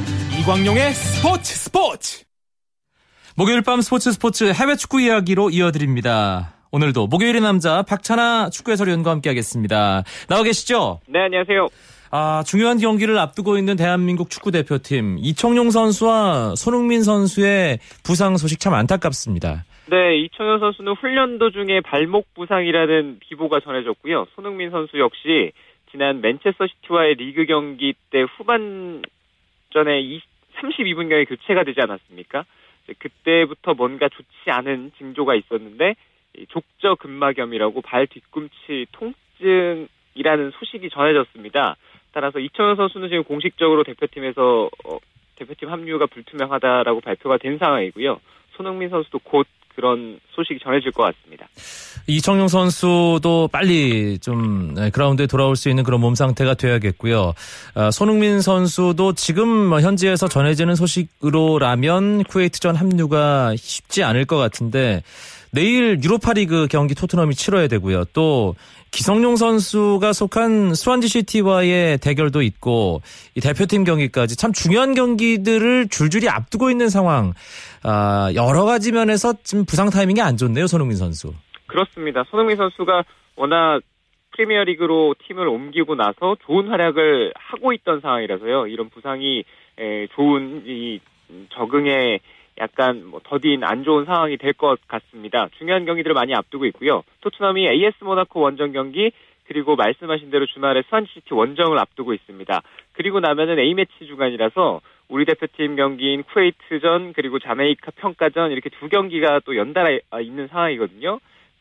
이광용의 0.40 0.92
스포츠 0.94 1.54
스포츠 1.54 2.24
목요일 3.34 3.62
밤 3.62 3.80
스포츠 3.80 4.12
스포츠 4.12 4.52
해외 4.52 4.76
축구 4.76 5.00
이야기로 5.00 5.50
이어드립니다. 5.50 6.54
오늘도 6.70 7.06
목요일의 7.06 7.40
남자 7.40 7.82
박찬아 7.82 8.50
축구 8.50 8.72
해설위원과 8.72 9.10
함께하겠습니다. 9.10 10.04
나와 10.28 10.42
계시죠? 10.42 11.00
네, 11.08 11.20
안녕하세요. 11.20 11.68
아, 12.14 12.42
중요한 12.44 12.76
경기를 12.76 13.16
앞두고 13.16 13.56
있는 13.56 13.74
대한민국 13.74 14.28
축구 14.28 14.50
대표팀 14.50 15.16
이청용 15.18 15.70
선수와 15.70 16.54
손흥민 16.56 17.02
선수의 17.02 17.78
부상 18.04 18.36
소식 18.36 18.60
참 18.60 18.74
안타깝습니다. 18.74 19.64
네, 19.86 20.18
이청용 20.18 20.58
선수는 20.58 20.92
훈련 20.92 21.38
도중에 21.38 21.80
발목 21.80 22.34
부상이라는 22.34 23.18
비보가 23.20 23.60
전해졌고요. 23.60 24.26
손흥민 24.34 24.68
선수 24.68 24.98
역시 24.98 25.52
지난 25.90 26.20
맨체스터 26.20 26.66
시티와의 26.66 27.14
리그 27.14 27.46
경기 27.46 27.94
때 28.10 28.26
후반전에 28.36 29.00
32분경에 30.60 31.26
교체가 31.26 31.64
되지 31.64 31.80
않았습니까? 31.80 32.44
그때부터 32.98 33.72
뭔가 33.72 34.10
좋지 34.10 34.50
않은 34.50 34.92
징조가 34.98 35.34
있었는데 35.34 35.94
족저 36.50 36.96
근막염이라고 36.96 37.80
발 37.80 38.06
뒤꿈치 38.06 38.84
통증이라는 38.92 40.50
소식이 40.58 40.90
전해졌습니다. 40.90 41.76
따라서 42.12 42.38
이청용 42.38 42.76
선수는 42.76 43.08
지금 43.08 43.24
공식적으로 43.24 43.84
대표팀에서 43.84 44.70
어, 44.84 44.98
대표팀 45.36 45.68
합류가 45.68 46.06
불투명하다라고 46.06 47.00
발표가 47.00 47.38
된 47.38 47.58
상황이고요. 47.58 48.20
손흥민 48.56 48.90
선수도 48.90 49.18
곧 49.18 49.46
그런 49.74 50.20
소식이 50.34 50.60
전해질 50.62 50.92
것 50.92 51.02
같습니다. 51.02 51.48
이청용 52.06 52.48
선수도 52.48 53.48
빨리 53.50 54.18
좀 54.18 54.74
네, 54.74 54.90
그라운드에 54.90 55.26
돌아올 55.26 55.56
수 55.56 55.70
있는 55.70 55.82
그런 55.82 56.00
몸 56.00 56.14
상태가 56.14 56.54
돼야겠고요. 56.54 57.32
아, 57.74 57.90
손흥민 57.90 58.40
선수도 58.40 59.14
지금 59.14 59.48
뭐 59.48 59.80
현지에서 59.80 60.28
전해지는 60.28 60.74
소식으로라면 60.74 62.24
쿠웨이트전 62.24 62.76
합류가 62.76 63.54
쉽지 63.56 64.04
않을 64.04 64.26
것 64.26 64.36
같은데 64.36 65.02
내일 65.52 66.02
유로파리그 66.02 66.66
경기 66.70 66.94
토트넘이 66.94 67.34
치러야 67.34 67.68
되고요. 67.68 68.04
또 68.12 68.54
기성용 68.92 69.36
선수가 69.36 70.12
속한 70.12 70.74
스완지 70.74 71.08
시티와의 71.08 71.98
대결도 71.98 72.42
있고 72.42 73.00
이 73.34 73.40
대표팀 73.40 73.84
경기까지 73.84 74.36
참 74.36 74.52
중요한 74.52 74.94
경기들을 74.94 75.88
줄줄이 75.88 76.28
앞두고 76.28 76.70
있는 76.70 76.90
상황. 76.90 77.32
아, 77.82 78.30
여러 78.34 78.64
가지 78.64 78.92
면에서 78.92 79.32
지금 79.42 79.64
부상 79.64 79.88
타이밍이 79.88 80.20
안 80.20 80.36
좋네요, 80.36 80.66
손흥민 80.66 80.96
선수. 80.98 81.32
그렇습니다. 81.66 82.22
손흥민 82.30 82.56
선수가 82.56 83.04
워낙 83.36 83.80
프리미어리그로 84.36 85.14
팀을 85.26 85.48
옮기고 85.48 85.94
나서 85.94 86.36
좋은 86.46 86.68
활약을 86.68 87.32
하고 87.34 87.72
있던 87.72 88.00
상황이라서요. 88.00 88.66
이런 88.66 88.90
부상이 88.90 89.44
좋은 90.14 90.64
이 90.66 91.00
적응에 91.54 92.20
약간 92.62 93.04
뭐 93.06 93.20
더딘 93.24 93.64
안 93.64 93.82
좋은 93.84 94.04
상황이 94.04 94.36
될 94.38 94.52
것 94.52 94.78
같습니다. 94.86 95.48
중요한 95.58 95.84
경기들을 95.84 96.14
많이 96.14 96.32
앞두고 96.34 96.64
있고요. 96.66 97.02
토트넘이 97.20 97.66
AS 97.68 98.04
모나코 98.04 98.40
원정 98.40 98.72
경기 98.72 99.10
그리고 99.48 99.74
말씀하신 99.76 100.30
대로 100.30 100.46
주말에 100.46 100.82
스완지시티 100.88 101.34
원정을 101.34 101.78
앞두고 101.78 102.14
있습니다. 102.14 102.62
그리고 102.92 103.18
나면은 103.20 103.58
A매치 103.58 104.06
주간이라서 104.06 104.80
우리 105.08 105.24
대표팀 105.24 105.76
경기인 105.76 106.22
쿠웨이트전 106.22 107.12
그리고 107.14 107.38
자메이카 107.40 107.90
평가전 107.96 108.52
이렇게 108.52 108.70
두 108.70 108.88
경기가 108.88 109.40
또 109.44 109.56
연달아 109.56 109.98
있는 110.22 110.46
상황이거든요. 110.48 111.18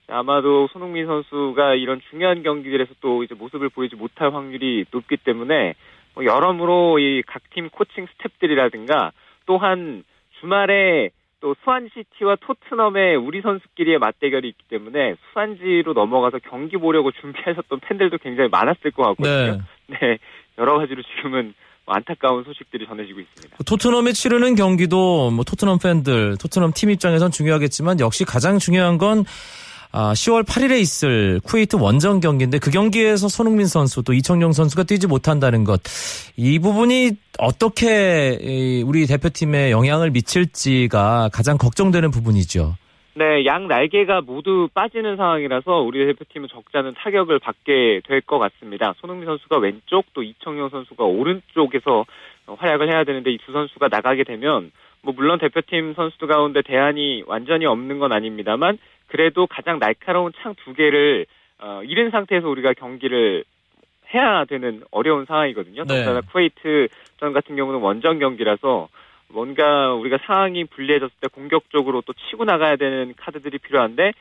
아마도 0.08 0.68
손흥민 0.68 1.06
선수가 1.08 1.76
이런 1.76 2.02
중요한 2.10 2.44
경기들에서 2.44 2.94
또 3.02 3.24
이제 3.24 3.34
모습을 3.34 3.70
보이지 3.70 3.96
못할 3.96 4.34
확률이 4.34 4.86
높기 4.92 5.18
때문에 5.18 5.74
뭐 6.14 6.26
여러모로 6.26 7.00
이 7.00 7.24
각 7.26 7.42
팀 7.50 7.70
코칭 7.70 8.06
스탭들이라든가 8.06 9.12
또한 9.46 10.04
주말에 10.42 11.12
또 11.40 11.56
스완지시티와 11.64 12.38
토트넘의 12.42 13.16
우리 13.16 13.42
선수끼리의 13.42 13.98
맞대결이 13.98 14.48
있기 14.48 14.64
때문에 14.70 15.16
스완지로 15.32 15.94
넘어가서 15.94 16.40
경기 16.50 16.78
보려고 16.78 17.12
준비하셨던 17.12 17.80
팬들도 17.80 18.18
굉장히 18.20 18.50
많았을 18.50 18.92
것 18.92 19.04
같거든요. 19.04 19.62
네. 19.88 19.98
네 20.02 20.18
여러 20.58 20.78
가지로 20.78 21.02
지금은 21.02 21.54
안타까운 21.88 22.44
소식들이 22.44 22.86
전해지고 22.86 23.20
있습니다. 23.20 23.58
토트넘에 23.66 24.14
치르는 24.14 24.56
경기도 24.56 25.32
뭐 25.32 25.44
토트넘 25.44 25.80
팬들, 25.80 26.38
토트넘 26.38 26.72
팀 26.74 26.92
입장에선 26.92 27.32
중요하겠지만 27.32 28.00
역시 28.00 28.24
가장 28.24 28.60
중요한 28.60 28.98
건 28.98 29.26
10월 29.92 30.40
아, 30.40 30.44
8일에 30.44 30.80
있을 30.80 31.42
쿠웨이트 31.44 31.76
원정 31.76 32.22
경기인데 32.22 32.60
그 32.60 32.72
경기에서 32.72 33.28
손흥민 33.28 33.66
선수 33.68 34.04
또 34.04 34.14
이청용 34.14 34.54
선수가 34.54 34.84
뛰지 34.84 35.08
못한다는 35.08 35.64
것. 35.66 35.82
이 36.38 36.60
부분이 36.60 37.12
어떻게 37.40 38.82
우리 38.86 39.06
대표팀에 39.06 39.72
영향을 39.72 40.12
미칠지가 40.12 41.30
가장 41.34 41.58
걱정되는 41.58 42.10
부분이죠. 42.12 42.76
네, 43.14 43.46
양 43.46 43.68
날개가 43.68 44.22
모두 44.22 44.70
빠지는 44.74 45.18
상황이라서 45.18 45.80
우리 45.82 46.06
대표팀은 46.06 46.48
적잖은 46.48 46.94
타격을 46.98 47.40
받게 47.40 48.02
될 48.08 48.22
것 48.22 48.40
같습니다. 48.40 48.94
손흥민 49.02 49.26
선수가 49.26 49.58
왼쪽 49.58 50.06
또 50.14 50.24
이청용 50.24 50.70
선수가 50.70 51.04
오른쪽에서 51.04 52.06
활약을 52.48 52.90
해야 52.90 53.04
되는데 53.04 53.32
이 53.32 53.38
두 53.46 53.52
선수가 53.52 53.90
나가게 53.90 54.24
되면 54.24 54.72
뭐 55.02 55.14
물론 55.14 55.40
대표팀 55.40 55.94
선수 55.96 56.26
가운데 56.28 56.62
대안이 56.62 57.24
완전히 57.28 57.66
없는 57.66 58.00
건 58.00 58.14
아닙니다만 58.14 58.78
그래도 59.12 59.46
가장 59.46 59.78
날카로운 59.80 60.32
창 60.42 60.56
두 60.64 60.74
개를 60.74 61.26
어, 61.60 61.82
잃은 61.84 62.12
상태에서 62.12 62.48
우리가 62.48 62.74
경기를 62.74 63.44
해야 64.14 64.46
되는 64.46 64.84
어려운 64.90 65.26
상황이거든요. 65.26 65.84
네. 65.84 65.88
더군다나 65.88 66.22
쿠웨이트전 66.22 67.34
같은 67.34 67.56
경우는 67.56 67.82
원정 67.82 68.20
경기라서 68.20 68.88
뭔가 69.28 69.94
우리가 69.94 70.18
상황이 70.26 70.64
불리해졌을 70.66 71.14
때 71.22 71.28
공격적으로 71.28 72.02
또 72.06 72.14
치고 72.14 72.46
나가야 72.46 72.78
되는 72.78 73.14
카드들이 73.18 73.58
필요한데 73.60 74.14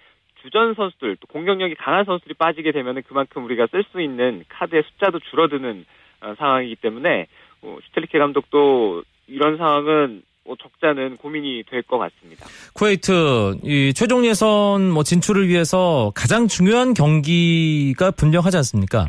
주전 0.42 0.74
선수들 0.74 1.16
또 1.20 1.26
공격력이 1.28 1.74
강한 1.76 2.04
선수들이 2.04 2.34
빠지게 2.34 2.72
되면 2.72 3.02
그만큼 3.02 3.44
우리가 3.44 3.68
쓸 3.68 3.84
수 3.92 4.00
있는 4.00 4.44
카드의 4.48 4.82
숫자도 4.82 5.20
줄어드는 5.20 5.84
어, 6.22 6.34
상황이기 6.36 6.76
때문에 6.76 7.26
어, 7.62 7.78
슈텔리케 7.86 8.18
감독도 8.18 9.02
이런 9.28 9.56
상황은 9.56 10.22
뭐 10.22 10.29
적자는 10.56 11.16
고민이 11.16 11.64
될 11.68 11.82
것 11.82 11.98
같습니다. 11.98 12.46
쿠웨이트 12.74 13.56
이 13.64 13.92
최종 13.94 14.24
예선 14.24 14.90
뭐 14.90 15.02
진출을 15.02 15.48
위해서 15.48 16.12
가장 16.14 16.46
중요한 16.48 16.94
경기가 16.94 18.10
분명하지 18.10 18.56
않습니까? 18.58 19.06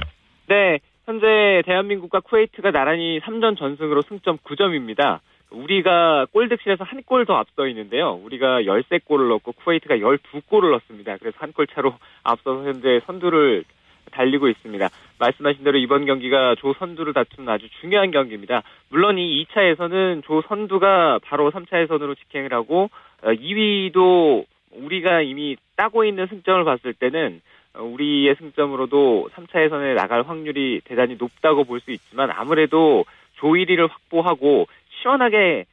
네, 0.47 0.79
현재 1.05 1.61
대한민국과 1.65 2.19
쿠웨이트가 2.21 2.71
나란히 2.71 3.19
3전 3.21 3.57
전승으로 3.57 4.01
승점 4.03 4.37
9점입니다. 4.37 5.19
우리가 5.51 6.27
골득실에서 6.31 6.83
한 6.85 7.01
골 7.03 7.25
더 7.25 7.33
앞서 7.35 7.67
있는데요. 7.67 8.19
우리가 8.23 8.61
13골을 8.61 9.27
넣고 9.29 9.51
쿠웨이트가 9.51 9.95
12골을 9.97 10.71
넣습니다. 10.71 11.17
그래서 11.17 11.37
한 11.39 11.51
골 11.51 11.67
차로 11.67 11.93
앞서서 12.23 12.63
현재 12.65 13.01
선두를 13.05 13.65
달리고 14.11 14.47
있습니다. 14.49 14.89
말씀하신 15.19 15.63
대로 15.63 15.77
이번 15.77 16.05
경기가 16.05 16.55
조 16.55 16.73
선두를 16.73 17.13
다투는 17.13 17.49
아주 17.49 17.67
중요한 17.79 18.11
경기입니다. 18.11 18.63
물론 18.89 19.17
이 19.17 19.45
2차에서는 19.45 20.23
조 20.23 20.41
선두가 20.47 21.19
바로 21.23 21.51
3차 21.51 21.81
예선으로 21.83 22.15
직행을 22.15 22.53
하고 22.53 22.89
2위도 23.23 24.45
우리가 24.71 25.21
이미 25.21 25.57
따고 25.75 26.05
있는 26.05 26.27
승점을 26.27 26.63
봤을 26.63 26.93
때는 26.93 27.41
우리의 27.77 28.35
승점으로도 28.35 29.29
3차 29.33 29.63
예선에 29.63 29.93
나갈 29.93 30.23
확률이 30.23 30.81
대단히 30.85 31.15
높다고 31.19 31.63
볼 31.63 31.79
수 31.79 31.91
있지만 31.91 32.29
아무래도 32.31 33.05
조 33.35 33.47
1위를 33.47 33.89
확보하고 33.89 34.67
시원하게 35.01 35.65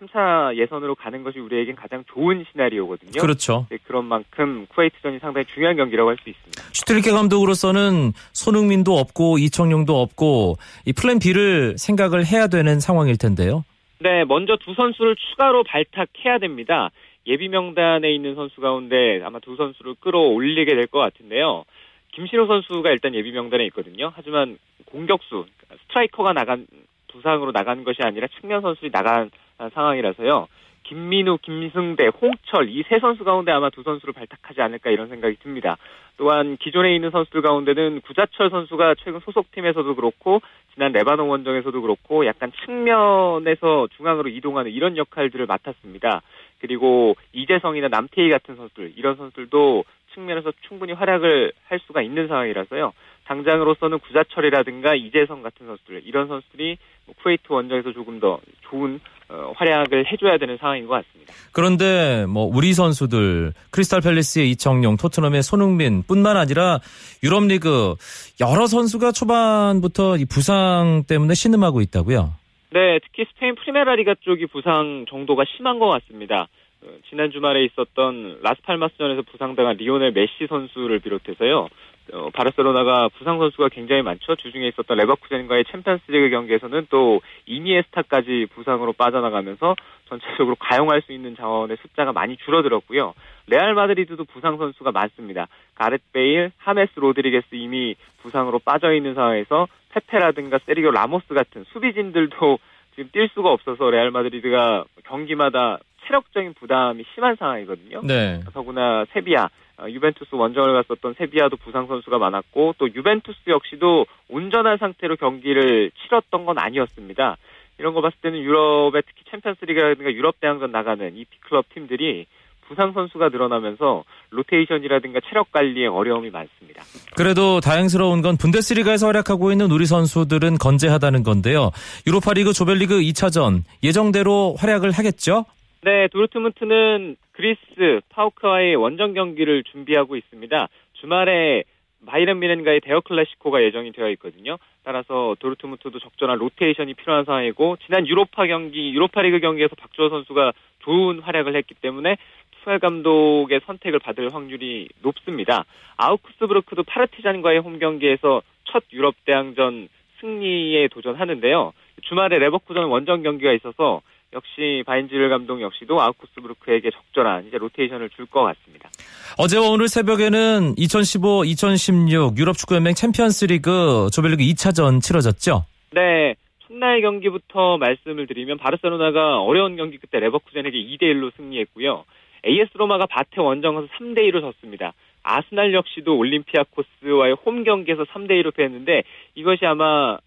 3차 0.00 0.56
예선으로 0.56 0.94
가는 0.94 1.22
것이 1.22 1.38
우리에겐 1.38 1.76
가장 1.76 2.04
좋은 2.12 2.44
시나리오거든요. 2.52 3.20
그렇죠. 3.20 3.66
네, 3.70 3.78
그런 3.84 4.04
만큼 4.04 4.66
쿠웨이트전이 4.68 5.18
상당히 5.18 5.46
중요한 5.52 5.76
경기라고 5.76 6.10
할 6.10 6.16
수 6.22 6.28
있습니다. 6.30 6.62
슈틸리케 6.72 7.10
감독으로서는 7.10 8.12
손흥민도 8.32 8.96
없고 8.96 9.38
이청용도 9.38 10.00
없고 10.00 10.56
이 10.86 10.92
플랜 10.92 11.18
B를 11.18 11.76
생각을 11.78 12.24
해야 12.26 12.46
되는 12.48 12.80
상황일 12.80 13.18
텐데요. 13.18 13.64
네, 14.00 14.24
먼저 14.24 14.56
두 14.56 14.74
선수를 14.74 15.16
추가로 15.16 15.64
발탁해야 15.64 16.38
됩니다. 16.38 16.90
예비 17.26 17.48
명단에 17.48 18.12
있는 18.12 18.34
선수 18.34 18.60
가운데 18.60 19.20
아마 19.24 19.38
두 19.38 19.56
선수를 19.56 19.94
끌어올리게 20.00 20.74
될 20.74 20.86
것 20.86 20.98
같은데요. 20.98 21.64
김신욱 22.12 22.46
선수가 22.46 22.90
일단 22.90 23.14
예비 23.14 23.32
명단에 23.32 23.64
있거든요. 23.66 24.12
하지만 24.14 24.58
공격수, 24.86 25.46
스트라이커가 25.82 26.32
나간 26.32 26.66
부상으로 27.10 27.52
나간 27.52 27.82
것이 27.84 28.02
아니라 28.02 28.26
측면 28.38 28.60
선수들이 28.60 28.90
나간 28.90 29.30
상황이라서요. 29.72 30.48
김민우, 30.84 31.38
김승대, 31.38 32.08
홍철 32.20 32.68
이 32.68 32.84
세 32.88 32.98
선수 32.98 33.24
가운데 33.24 33.50
아마 33.50 33.70
두 33.70 33.82
선수를 33.82 34.12
발탁하지 34.12 34.60
않을까 34.60 34.90
이런 34.90 35.08
생각이 35.08 35.36
듭니다. 35.36 35.76
또한 36.16 36.56
기존에 36.58 36.94
있는 36.94 37.10
선수들 37.10 37.42
가운데는 37.42 38.02
구자철 38.02 38.50
선수가 38.50 38.96
최근 39.02 39.20
소속팀에서도 39.20 39.94
그렇고 39.96 40.40
지난 40.74 40.92
레바논 40.92 41.28
원정에서도 41.28 41.80
그렇고 41.80 42.26
약간 42.26 42.52
측면에서 42.64 43.88
중앙으로 43.96 44.28
이동하는 44.28 44.70
이런 44.70 44.96
역할들을 44.96 45.46
맡았습니다. 45.46 46.22
그리고 46.60 47.16
이재성이나 47.32 47.88
남태희 47.88 48.30
같은 48.30 48.56
선수들 48.56 48.92
이런 48.96 49.16
선수들도 49.16 49.84
측면에서 50.14 50.52
충분히 50.68 50.92
활약을 50.92 51.52
할 51.66 51.80
수가 51.80 52.02
있는 52.02 52.28
상황이라서요. 52.28 52.92
당장으로서는 53.26 53.98
구자철이라든가 54.00 54.94
이재성 54.94 55.42
같은 55.42 55.66
선수들 55.66 56.02
이런 56.04 56.28
선수들이 56.28 56.76
뭐 57.06 57.14
쿠웨이트 57.22 57.44
원정에서 57.48 57.92
조금 57.92 58.20
더 58.20 58.40
좋은 58.68 59.00
어, 59.28 59.52
활약을 59.56 60.10
해줘야 60.12 60.36
되는 60.36 60.58
상황인 60.58 60.86
것 60.86 60.94
같습니다. 60.94 61.32
그런데 61.52 62.26
뭐 62.26 62.44
우리 62.44 62.74
선수들 62.74 63.54
크리스탈 63.70 64.00
팰리스의 64.02 64.50
이청용, 64.50 64.96
토트넘의 64.96 65.42
손흥민뿐만 65.42 66.36
아니라 66.36 66.80
유럽 67.22 67.44
리그 67.44 67.94
여러 68.40 68.66
선수가 68.66 69.12
초반부터 69.12 70.18
이 70.18 70.26
부상 70.26 71.04
때문에 71.08 71.34
신음하고 71.34 71.80
있다고요. 71.80 72.34
네, 72.70 72.98
특히 72.98 73.24
스페인 73.32 73.54
프리메라리가 73.54 74.16
쪽이 74.20 74.46
부상 74.46 75.06
정도가 75.08 75.44
심한 75.56 75.78
것 75.78 75.88
같습니다. 75.88 76.48
어, 76.82 76.88
지난 77.08 77.30
주말에 77.30 77.64
있었던 77.64 78.40
라스팔마스전에서 78.42 79.22
부상당한 79.22 79.76
리오넬 79.76 80.12
메시 80.12 80.46
선수를 80.48 80.98
비롯해서요. 80.98 81.68
어, 82.12 82.30
바르셀로나가 82.30 83.08
부상 83.16 83.38
선수가 83.38 83.70
굉장히 83.70 84.02
많죠. 84.02 84.36
주중에 84.36 84.68
있었던 84.68 84.96
레버쿠젠과의 84.96 85.64
챔피언스리그 85.70 86.30
경기에서는 86.30 86.86
또 86.90 87.20
이니에스타까지 87.46 88.48
부상으로 88.54 88.92
빠져나가면서 88.92 89.74
전체적으로 90.08 90.56
가용할 90.56 91.02
수 91.02 91.12
있는 91.12 91.34
자원의 91.34 91.78
숫자가 91.80 92.12
많이 92.12 92.36
줄어들었고요. 92.36 93.14
레알 93.46 93.74
마드리드도 93.74 94.24
부상 94.24 94.58
선수가 94.58 94.92
많습니다. 94.92 95.48
가렛 95.74 96.00
베일, 96.12 96.52
하메스 96.58 96.92
로드리게스 96.96 97.54
이미 97.54 97.94
부상으로 98.22 98.58
빠져 98.58 98.92
있는 98.92 99.14
상황에서 99.14 99.66
페페라든가 99.90 100.58
세르히오 100.66 100.90
라모스 100.90 101.32
같은 101.32 101.64
수비진들도 101.72 102.58
지금 102.94 103.10
뛸 103.12 103.28
수가 103.34 103.50
없어서 103.50 103.90
레알 103.90 104.10
마드리드가 104.10 104.84
경기마다 105.04 105.78
체력적인 106.06 106.54
부담이 106.54 107.04
심한 107.14 107.36
상황이거든요. 107.36 108.02
네. 108.02 108.40
더구나 108.52 109.04
세비야 109.12 109.48
어, 109.78 109.88
유벤투스 109.88 110.34
원정을 110.34 110.82
갔었던 110.82 111.14
세비야도 111.18 111.56
부상 111.56 111.86
선수가 111.86 112.18
많았고 112.18 112.76
또 112.78 112.88
유벤투스 112.92 113.38
역시도 113.48 114.06
온전한 114.28 114.78
상태로 114.78 115.16
경기를 115.16 115.90
치렀던 116.02 116.44
건 116.44 116.58
아니었습니다. 116.58 117.36
이런 117.78 117.92
거 117.92 118.00
봤을 118.00 118.16
때는 118.20 118.38
유럽의 118.38 119.02
특히 119.06 119.24
챔피언스리그라든가 119.30 120.12
유럽 120.12 120.38
대항전 120.40 120.70
나가는 120.70 121.16
이 121.16 121.24
B클럽 121.24 121.66
팀들이 121.74 122.26
부상 122.68 122.92
선수가 122.92 123.28
늘어나면서 123.28 124.04
로테이션이라든가 124.30 125.20
체력 125.28 125.52
관리에 125.52 125.86
어려움이 125.86 126.30
많습니다. 126.30 126.82
그래도 127.14 127.60
다행스러운 127.60 128.22
건 128.22 128.36
분데스리가에서 128.36 129.06
활약하고 129.08 129.52
있는 129.52 129.70
우리 129.70 129.86
선수들은 129.86 130.58
건재하다는 130.58 131.24
건데요. 131.24 131.70
유로파리그 132.06 132.52
조별리그 132.52 133.00
2차전 133.00 133.64
예정대로 133.82 134.54
활약을 134.58 134.92
하겠죠? 134.92 135.44
네, 135.84 136.08
도르트문트는 136.08 137.16
그리스 137.32 138.00
파우크와의 138.08 138.74
원정 138.74 139.12
경기를 139.12 139.62
준비하고 139.64 140.16
있습니다. 140.16 140.68
주말에 140.94 141.64
바이런 142.06 142.38
미넨과의 142.38 142.80
대어 142.80 143.02
클래시코가 143.02 143.62
예정이 143.62 143.92
되어 143.92 144.08
있거든요. 144.12 144.56
따라서 144.82 145.36
도르트문트도 145.40 145.98
적절한 145.98 146.38
로테이션이 146.38 146.94
필요한 146.94 147.26
상황이고 147.26 147.76
지난 147.84 148.06
유로파 148.06 148.46
경기 148.46 148.94
유로파리그 148.94 149.40
경기에서 149.40 149.74
박주호 149.76 150.08
선수가 150.08 150.54
좋은 150.84 151.20
활약을 151.20 151.54
했기 151.54 151.74
때문에 151.74 152.16
투엘 152.62 152.78
감독의 152.78 153.60
선택을 153.66 153.98
받을 153.98 154.32
확률이 154.32 154.88
높습니다. 155.02 155.66
아우크스부르크도 155.98 156.84
파르티잔과의 156.84 157.58
홈 157.58 157.78
경기에서 157.78 158.40
첫 158.64 158.84
유럽 158.90 159.16
대항전 159.26 159.90
승리에 160.22 160.88
도전하는데요. 160.88 161.74
주말에 162.04 162.38
레버쿠젠 162.38 162.84
원정 162.84 163.22
경기가 163.22 163.52
있어서 163.52 164.00
역시 164.34 164.82
바인치를 164.86 165.28
감독 165.30 165.60
역시도 165.62 166.00
아우크스부르크에게 166.00 166.90
적절한 166.90 167.46
이제 167.46 167.56
로테이션을 167.58 168.10
줄 168.10 168.26
것 168.26 168.42
같습니다. 168.42 168.90
어제와 169.38 169.68
오늘 169.68 169.88
새벽에는 169.88 170.74
2015-2016 170.76 172.36
유럽 172.38 172.56
축구연맹 172.56 172.94
챔피언스리그 172.94 174.08
조별리그 174.12 174.42
2차전 174.42 175.00
치러졌죠? 175.00 175.64
네. 175.92 176.34
첫날 176.66 177.00
경기부터 177.02 177.78
말씀을 177.78 178.26
드리면 178.26 178.58
바르셀로나가 178.58 179.40
어려운 179.40 179.76
경기 179.76 179.98
끝에 179.98 180.20
레버쿠젠에게 180.20 180.76
2대 180.76 181.02
1로 181.02 181.30
승리했고요. 181.36 182.04
AS 182.46 182.70
로마가 182.74 183.06
바테 183.06 183.40
원정에서 183.40 183.86
3대 183.98 184.18
2로 184.30 184.40
졌습니다. 184.40 184.92
아스날 185.22 185.72
역시도 185.72 186.16
올림피아코스와의 186.16 187.36
홈 187.46 187.64
경기에서 187.64 188.04
3대 188.04 188.30
2로 188.42 188.54
패했는데 188.54 189.04
이것이 189.34 189.64
아마 189.66 190.18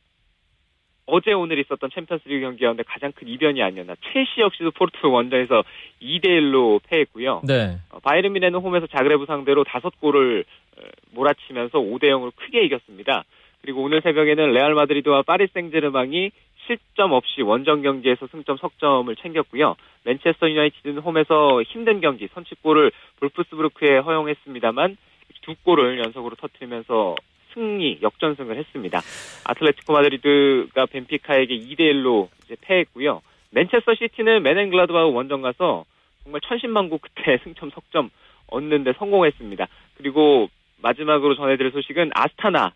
어제 1.07 1.31
오늘 1.31 1.57
있었던 1.59 1.89
챔피언스리그 1.89 2.41
경기 2.41 2.63
가운데 2.63 2.83
가장 2.83 3.11
큰 3.13 3.27
이변이 3.27 3.63
아니었나. 3.63 3.95
첼시 4.11 4.41
역시도 4.41 4.71
포르투 4.71 5.09
원정에서 5.09 5.63
2대 6.01 6.25
1로 6.25 6.81
패했고요. 6.87 7.41
네. 7.45 7.77
어, 7.91 7.99
바이에른 7.99 8.33
뮌헨은 8.33 8.59
홈에서 8.59 8.87
자그레브 8.87 9.25
상대로 9.25 9.63
다섯 9.63 9.97
골을 10.01 10.43
어, 10.77 10.81
몰아치면서 11.11 11.79
5대 11.79 12.03
0으로 12.09 12.33
크게 12.35 12.63
이겼습니다. 12.65 13.23
그리고 13.61 13.83
오늘 13.83 14.01
새벽에는 14.01 14.51
레알 14.51 14.73
마드리드와 14.73 15.23
파리 15.23 15.47
생제르맹이 15.53 16.31
실점 16.67 17.13
없이 17.13 17.41
원정 17.41 17.81
경기에서 17.81 18.27
승점 18.27 18.57
석점을 18.57 19.15
챙겼고요. 19.15 19.75
맨체스터 20.03 20.49
유나이티드는 20.49 20.99
홈에서 20.99 21.63
힘든 21.63 22.01
경기 22.01 22.27
선취골을 22.27 22.91
볼프스부르크에 23.21 23.99
허용했습니다만 23.99 24.97
두 25.41 25.55
골을 25.63 25.99
연속으로 25.99 26.35
터뜨리면서 26.35 27.15
승리 27.57 27.97
역전승을 28.03 28.55
했습니다. 28.55 29.01
아틀레티코 29.45 29.91
마드리드가 29.91 30.85
벤피카에게 30.85 31.57
2대 31.57 31.79
1로 31.79 32.29
이제 32.45 32.55
패했고요. 32.61 33.23
맨체스터 33.49 33.95
시티는 33.95 34.43
맨앤글라드바우 34.43 35.11
원정 35.11 35.41
가서 35.41 35.85
정말 36.23 36.41
천신만고 36.41 36.99
끝에 36.99 37.39
승점 37.43 37.71
석점 37.71 38.11
얻는데 38.47 38.93
성공했습니다. 38.99 39.67
그리고 39.97 40.49
마지막으로 40.83 41.35
전해드릴 41.35 41.71
소식은 41.71 42.11
아스타나 42.13 42.73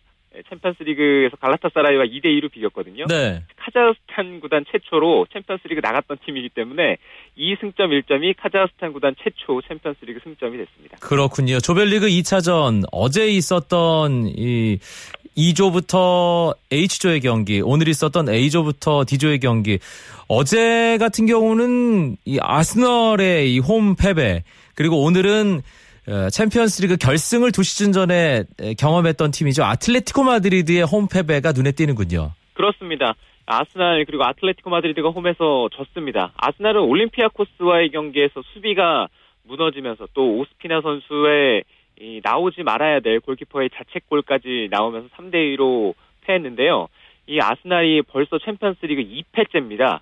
챔피언스리그에서 0.48 1.36
갈라타사라이와 1.36 2.04
2대 2.04 2.26
2로 2.26 2.50
비겼거든요. 2.50 3.06
네. 3.06 3.42
카자흐스탄 3.56 4.40
구단 4.40 4.64
최초로 4.70 5.26
챔피언스리그 5.32 5.80
나갔던 5.82 6.18
팀이기 6.24 6.48
때문에 6.50 6.96
이 7.36 7.56
승점 7.60 7.90
1점이 7.90 8.34
카자흐스탄 8.38 8.92
구단 8.92 9.14
최초 9.22 9.60
챔피언스리그 9.68 10.20
승점이 10.24 10.56
됐습니다. 10.58 10.96
그렇군요. 11.00 11.58
조별리그 11.60 12.06
2차전 12.06 12.84
어제 12.92 13.28
있었던 13.28 14.28
이 14.36 14.78
2조부터 15.36 16.54
H조의 16.70 17.20
경기, 17.20 17.60
오늘 17.62 17.88
있었던 17.88 18.28
A조부터 18.28 19.04
D조의 19.06 19.40
경기. 19.40 19.78
어제 20.28 20.98
같은 20.98 21.26
경우는 21.26 22.16
이 22.24 22.38
아스널의 22.40 23.54
이 23.54 23.58
홈 23.58 23.96
패배, 23.96 24.44
그리고 24.74 25.02
오늘은 25.02 25.60
어, 25.60 25.91
챔피언스리그 26.32 26.96
결승을 26.96 27.52
두 27.52 27.62
시즌 27.62 27.92
전에 27.92 28.44
경험했던 28.78 29.30
팀이죠. 29.30 29.64
아틀레티코 29.64 30.24
마드리드의 30.24 30.82
홈 30.82 31.06
패배가 31.08 31.52
눈에 31.52 31.72
띄는군요. 31.72 32.32
그렇습니다. 32.54 33.14
아스날 33.46 34.04
그리고 34.04 34.24
아틀레티코 34.24 34.70
마드리드가 34.70 35.10
홈에서 35.10 35.68
졌습니다. 35.72 36.32
아스날은 36.36 36.80
올림피아 36.80 37.28
코스와의 37.28 37.90
경기에서 37.90 38.42
수비가 38.52 39.08
무너지면서 39.44 40.08
또 40.14 40.38
오스피나 40.38 40.80
선수의 40.80 41.64
나오지 42.22 42.62
말아야 42.62 43.00
될 43.00 43.20
골키퍼의 43.20 43.70
자책골까지 43.74 44.68
나오면서 44.70 45.08
3대 45.16 45.56
2로 45.56 45.94
패했는데요. 46.22 46.88
이 47.28 47.38
아스날이 47.40 48.02
벌써 48.02 48.38
챔피언스리그 48.38 49.02
2패째입니다. 49.02 50.00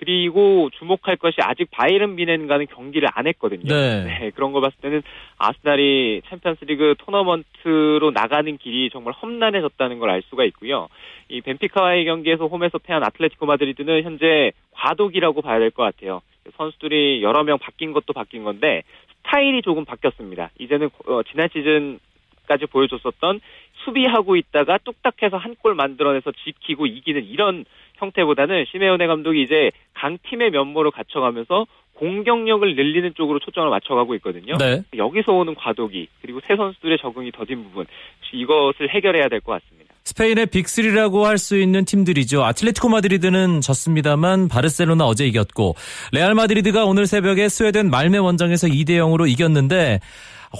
그리고 0.00 0.70
주목할 0.78 1.16
것이 1.16 1.36
아직 1.42 1.70
바이른 1.70 2.14
미넨과는 2.14 2.66
경기를 2.68 3.06
안 3.12 3.26
했거든요. 3.26 3.62
네. 3.74 4.04
네, 4.04 4.30
그런 4.34 4.52
걸 4.52 4.62
봤을 4.62 4.78
때는 4.80 5.02
아스날이 5.36 6.22
챔피언스리그 6.30 6.94
토너먼트로 6.98 8.10
나가는 8.10 8.56
길이 8.56 8.88
정말 8.90 9.12
험난해졌다는 9.14 9.98
걸 9.98 10.10
알 10.10 10.22
수가 10.22 10.44
있고요. 10.46 10.88
이 11.28 11.40
벤피카와의 11.42 12.04
경기에서 12.06 12.46
홈에서 12.46 12.78
패한 12.78 13.04
아틀레티코 13.04 13.44
마드리드는 13.46 14.02
현재 14.02 14.52
과도기라고 14.72 15.42
봐야 15.42 15.58
될 15.58 15.70
것 15.70 15.82
같아요. 15.84 16.22
선수들이 16.56 17.22
여러 17.22 17.44
명 17.44 17.58
바뀐 17.58 17.92
것도 17.92 18.12
바뀐 18.14 18.42
건데 18.42 18.82
스타일이 19.18 19.60
조금 19.62 19.84
바뀌었습니다. 19.84 20.50
이제는 20.58 20.88
어, 21.06 21.22
지난 21.30 21.48
시즌 21.52 22.00
까지 22.48 22.66
보여줬었던 22.66 23.40
수비하고 23.84 24.34
있다가 24.34 24.78
뚝딱해서 24.78 25.36
한 25.36 25.54
골 25.60 25.74
만들어내서 25.76 26.32
지키고 26.44 26.86
이기는 26.86 27.24
이런 27.26 27.64
형태보다는 28.00 28.64
시메오네 28.72 29.06
감독이 29.06 29.42
이제 29.42 29.70
강팀의 29.94 30.50
면모를 30.50 30.90
갖춰가면서 30.90 31.66
공격력을 31.94 32.74
늘리는 32.76 33.12
쪽으로 33.14 33.38
초점을 33.40 33.68
맞춰가고 33.68 34.14
있거든요. 34.16 34.56
네. 34.56 34.82
여기서 34.96 35.32
오는 35.32 35.54
과도기 35.54 36.08
그리고 36.22 36.40
새 36.48 36.56
선수들의 36.56 36.96
적응이 36.98 37.30
더딘 37.32 37.62
부분 37.64 37.86
이것을 38.32 38.88
해결해야 38.88 39.28
될 39.28 39.40
것 39.40 39.52
같습니다. 39.62 39.94
스페인의 40.04 40.46
빅3라고 40.46 41.24
할 41.24 41.36
수 41.36 41.58
있는 41.58 41.84
팀들이죠. 41.84 42.42
아틀레티코 42.42 42.88
마드리드는 42.88 43.60
졌습니다만 43.60 44.48
바르셀로나 44.48 45.04
어제 45.04 45.26
이겼고 45.26 45.74
레알 46.12 46.34
마드리드가 46.34 46.86
오늘 46.86 47.06
새벽에 47.06 47.48
스웨덴 47.50 47.90
말메 47.90 48.16
원정에서 48.18 48.66
2대 48.68 48.92
0으로 48.92 49.28
이겼는데 49.28 50.00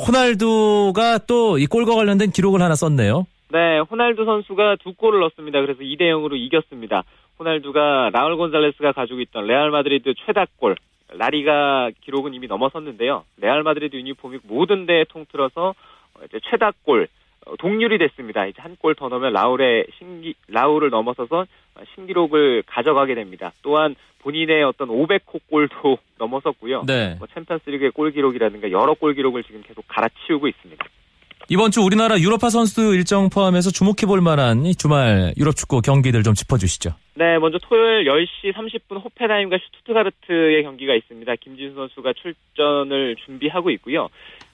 호날두가 0.07 1.19
또 1.27 1.59
이 1.59 1.67
골과 1.67 1.95
관련된 1.95 2.31
기록을 2.33 2.61
하나 2.63 2.75
썼네요. 2.75 3.27
네, 3.53 3.81
호날두 3.91 4.25
선수가 4.25 4.77
두 4.85 4.93
골을 4.95 5.21
넣었습니다. 5.21 5.61
그래서 5.61 5.81
2대 5.81 6.03
0으로 6.03 6.37
이겼습니다. 6.37 7.03
호날두가 7.41 8.11
라울 8.13 8.37
곤잘레스가 8.37 8.93
가지고 8.93 9.21
있던 9.21 9.47
레알 9.47 9.71
마드리드 9.71 10.13
최다골 10.27 10.77
라리가 11.13 11.91
기록은 12.03 12.35
이미 12.35 12.47
넘어섰는데요. 12.47 13.25
레알 13.39 13.63
마드리드 13.63 13.97
유니폼이 13.97 14.41
모든 14.45 14.87
대회 14.87 15.05
통틀어서 15.09 15.75
이제 16.27 16.39
최다골 16.51 17.09
어, 17.47 17.57
동률이 17.57 17.97
됐습니다. 17.99 18.45
이제 18.47 18.61
한 18.61 18.77
골 18.77 18.95
더 18.95 19.09
넣으면 19.09 19.33
라울의 19.33 19.87
신기 19.99 20.35
라울을 20.49 20.91
넘어서서 20.91 21.47
신기록을 21.95 22.63
가져가게 22.67 23.15
됩니다. 23.15 23.53
또한 23.63 23.97
본인의 24.19 24.63
어떤 24.63 24.89
500호 24.89 25.41
골도 25.49 25.99
넘어섰고요. 26.21 26.85
네. 26.87 27.15
뭐 27.19 27.27
챔피언스리그의 27.35 27.93
골 27.93 28.13
기록이라든가 28.13 28.71
여러 28.71 28.93
골 28.93 29.15
기록을 29.15 29.43
지금 29.45 29.63
계속 29.63 29.87
갈아치우고 29.89 30.47
있습니다. 30.47 30.85
이번 31.53 31.73
주 31.73 31.81
우리나라 31.83 32.17
유럽파 32.17 32.49
선수 32.49 32.95
일정 32.95 33.29
포함해서 33.29 33.71
주목해 33.73 34.07
볼 34.07 34.21
만한 34.21 34.65
이 34.65 34.73
주말 34.77 35.35
유럽 35.37 35.57
축구 35.57 35.81
경기들 35.81 36.23
좀 36.23 36.33
짚어주시죠. 36.33 36.91
네, 37.15 37.41
먼저 37.41 37.59
토요일 37.59 38.05
10시 38.05 38.55
30분 38.55 39.05
호펜하임과 39.05 39.59
슈투트가르트의 39.59 40.63
경기가 40.63 40.95
있습니다. 40.95 41.35
김진수 41.41 41.75
선수가 41.75 42.13
출전을 42.13 43.17
준비하고 43.17 43.71
있고요. 43.71 44.05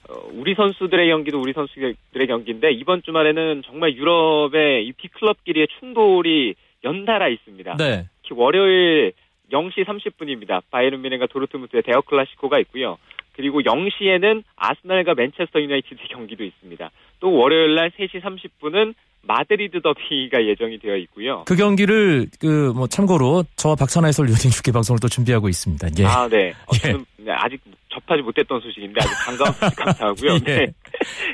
어, 0.09 0.13
우리 0.31 0.55
선수들의 0.55 1.07
경기도 1.07 1.39
우리 1.39 1.53
선수들의 1.53 2.27
경기인데 2.27 2.71
이번 2.71 3.03
주말에는 3.03 3.61
정말 3.67 3.95
유럽의 3.95 4.87
이 4.87 4.91
B클럽끼리의 4.93 5.67
충돌이 5.77 6.55
연달아 6.83 7.27
있습니다. 7.27 7.75
네. 7.77 8.07
특히 8.23 8.33
월요일 8.35 9.13
0시 9.51 9.85
30분입니다. 9.85 10.63
바이에른 10.71 10.99
미넨과 11.01 11.27
도르트문트의 11.27 11.83
대어 11.83 12.01
클라시코가 12.01 12.57
있고요. 12.61 12.97
그리고 13.37 13.61
0시에는 13.61 14.43
아스날과 14.57 15.13
맨체스터 15.13 15.61
유나이티드 15.61 16.01
경기도 16.09 16.43
있습니다. 16.43 16.89
또 17.19 17.33
월요일 17.33 17.75
날 17.75 17.91
3시 17.91 18.21
30분은 18.21 18.93
마드리드 19.21 19.81
더비가 19.81 20.45
예정이 20.45 20.79
되어 20.79 20.95
있고요. 20.97 21.43
그 21.45 21.55
경기를 21.55 22.27
그 22.39 22.73
뭐 22.73 22.87
참고로 22.87 23.43
저와 23.55 23.75
박찬하 23.75 24.07
해설위원이 24.07 24.39
중계 24.51 24.71
방송을 24.71 24.99
또 24.99 25.07
준비하고 25.07 25.49
있습니다. 25.49 25.87
예. 25.99 26.05
아, 26.05 26.27
네. 26.27 26.51
어, 26.67 26.71
예. 26.85 27.16
네, 27.19 27.31
아직 27.31 27.61
접하지 27.89 28.21
못했던 28.21 28.59
소식인데 28.59 28.99
아주 29.01 29.09
반가운 29.25 29.51
소식 29.53 29.75
감사하고요. 29.77 30.33
예. 30.47 30.55
네. 30.55 30.67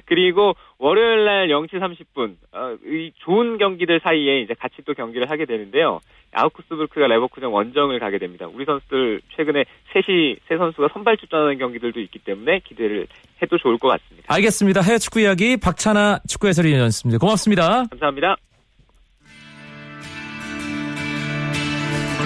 그리고 0.05 0.53
월요일 0.77 1.25
날 1.25 1.47
0시 1.49 1.73
30분 1.73 2.35
어, 2.53 2.77
이 2.85 3.11
좋은 3.19 3.57
경기들 3.57 3.99
사이에 4.01 4.41
이제 4.41 4.53
같이 4.53 4.75
또 4.85 4.93
경기를 4.93 5.29
하게 5.29 5.45
되는데요. 5.45 5.99
아우크스부르크가 6.31 7.07
레버쿠젠 7.07 7.49
원정을 7.49 7.99
가게 7.99 8.17
됩니다. 8.17 8.47
우리 8.47 8.65
선수들 8.65 9.21
최근에 9.35 9.65
셋이 9.93 10.37
세 10.47 10.57
선수가 10.57 10.89
선발 10.93 11.17
출전하는 11.17 11.57
경기들도 11.57 11.99
있기 11.99 12.19
때문에 12.19 12.59
기대를 12.59 13.07
해도 13.41 13.57
좋을 13.57 13.77
것 13.77 13.89
같습니다. 13.89 14.33
알겠습니다. 14.33 14.81
해외 14.81 14.97
축구 14.97 15.19
이야기 15.19 15.57
박찬하 15.57 16.19
축구 16.27 16.47
해설위원이었습니다. 16.47 17.19
고맙습니다. 17.19 17.85
감사합니다. 17.91 18.35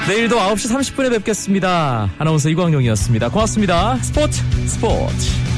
내일도 0.08 0.38
9시 0.38 0.74
30분에 0.74 1.12
뵙겠습니다. 1.12 2.10
아나운서 2.18 2.48
이광용이었습니다. 2.48 3.30
고맙습니다. 3.30 3.98
스포츠 3.98 4.42
스포츠. 4.66 5.57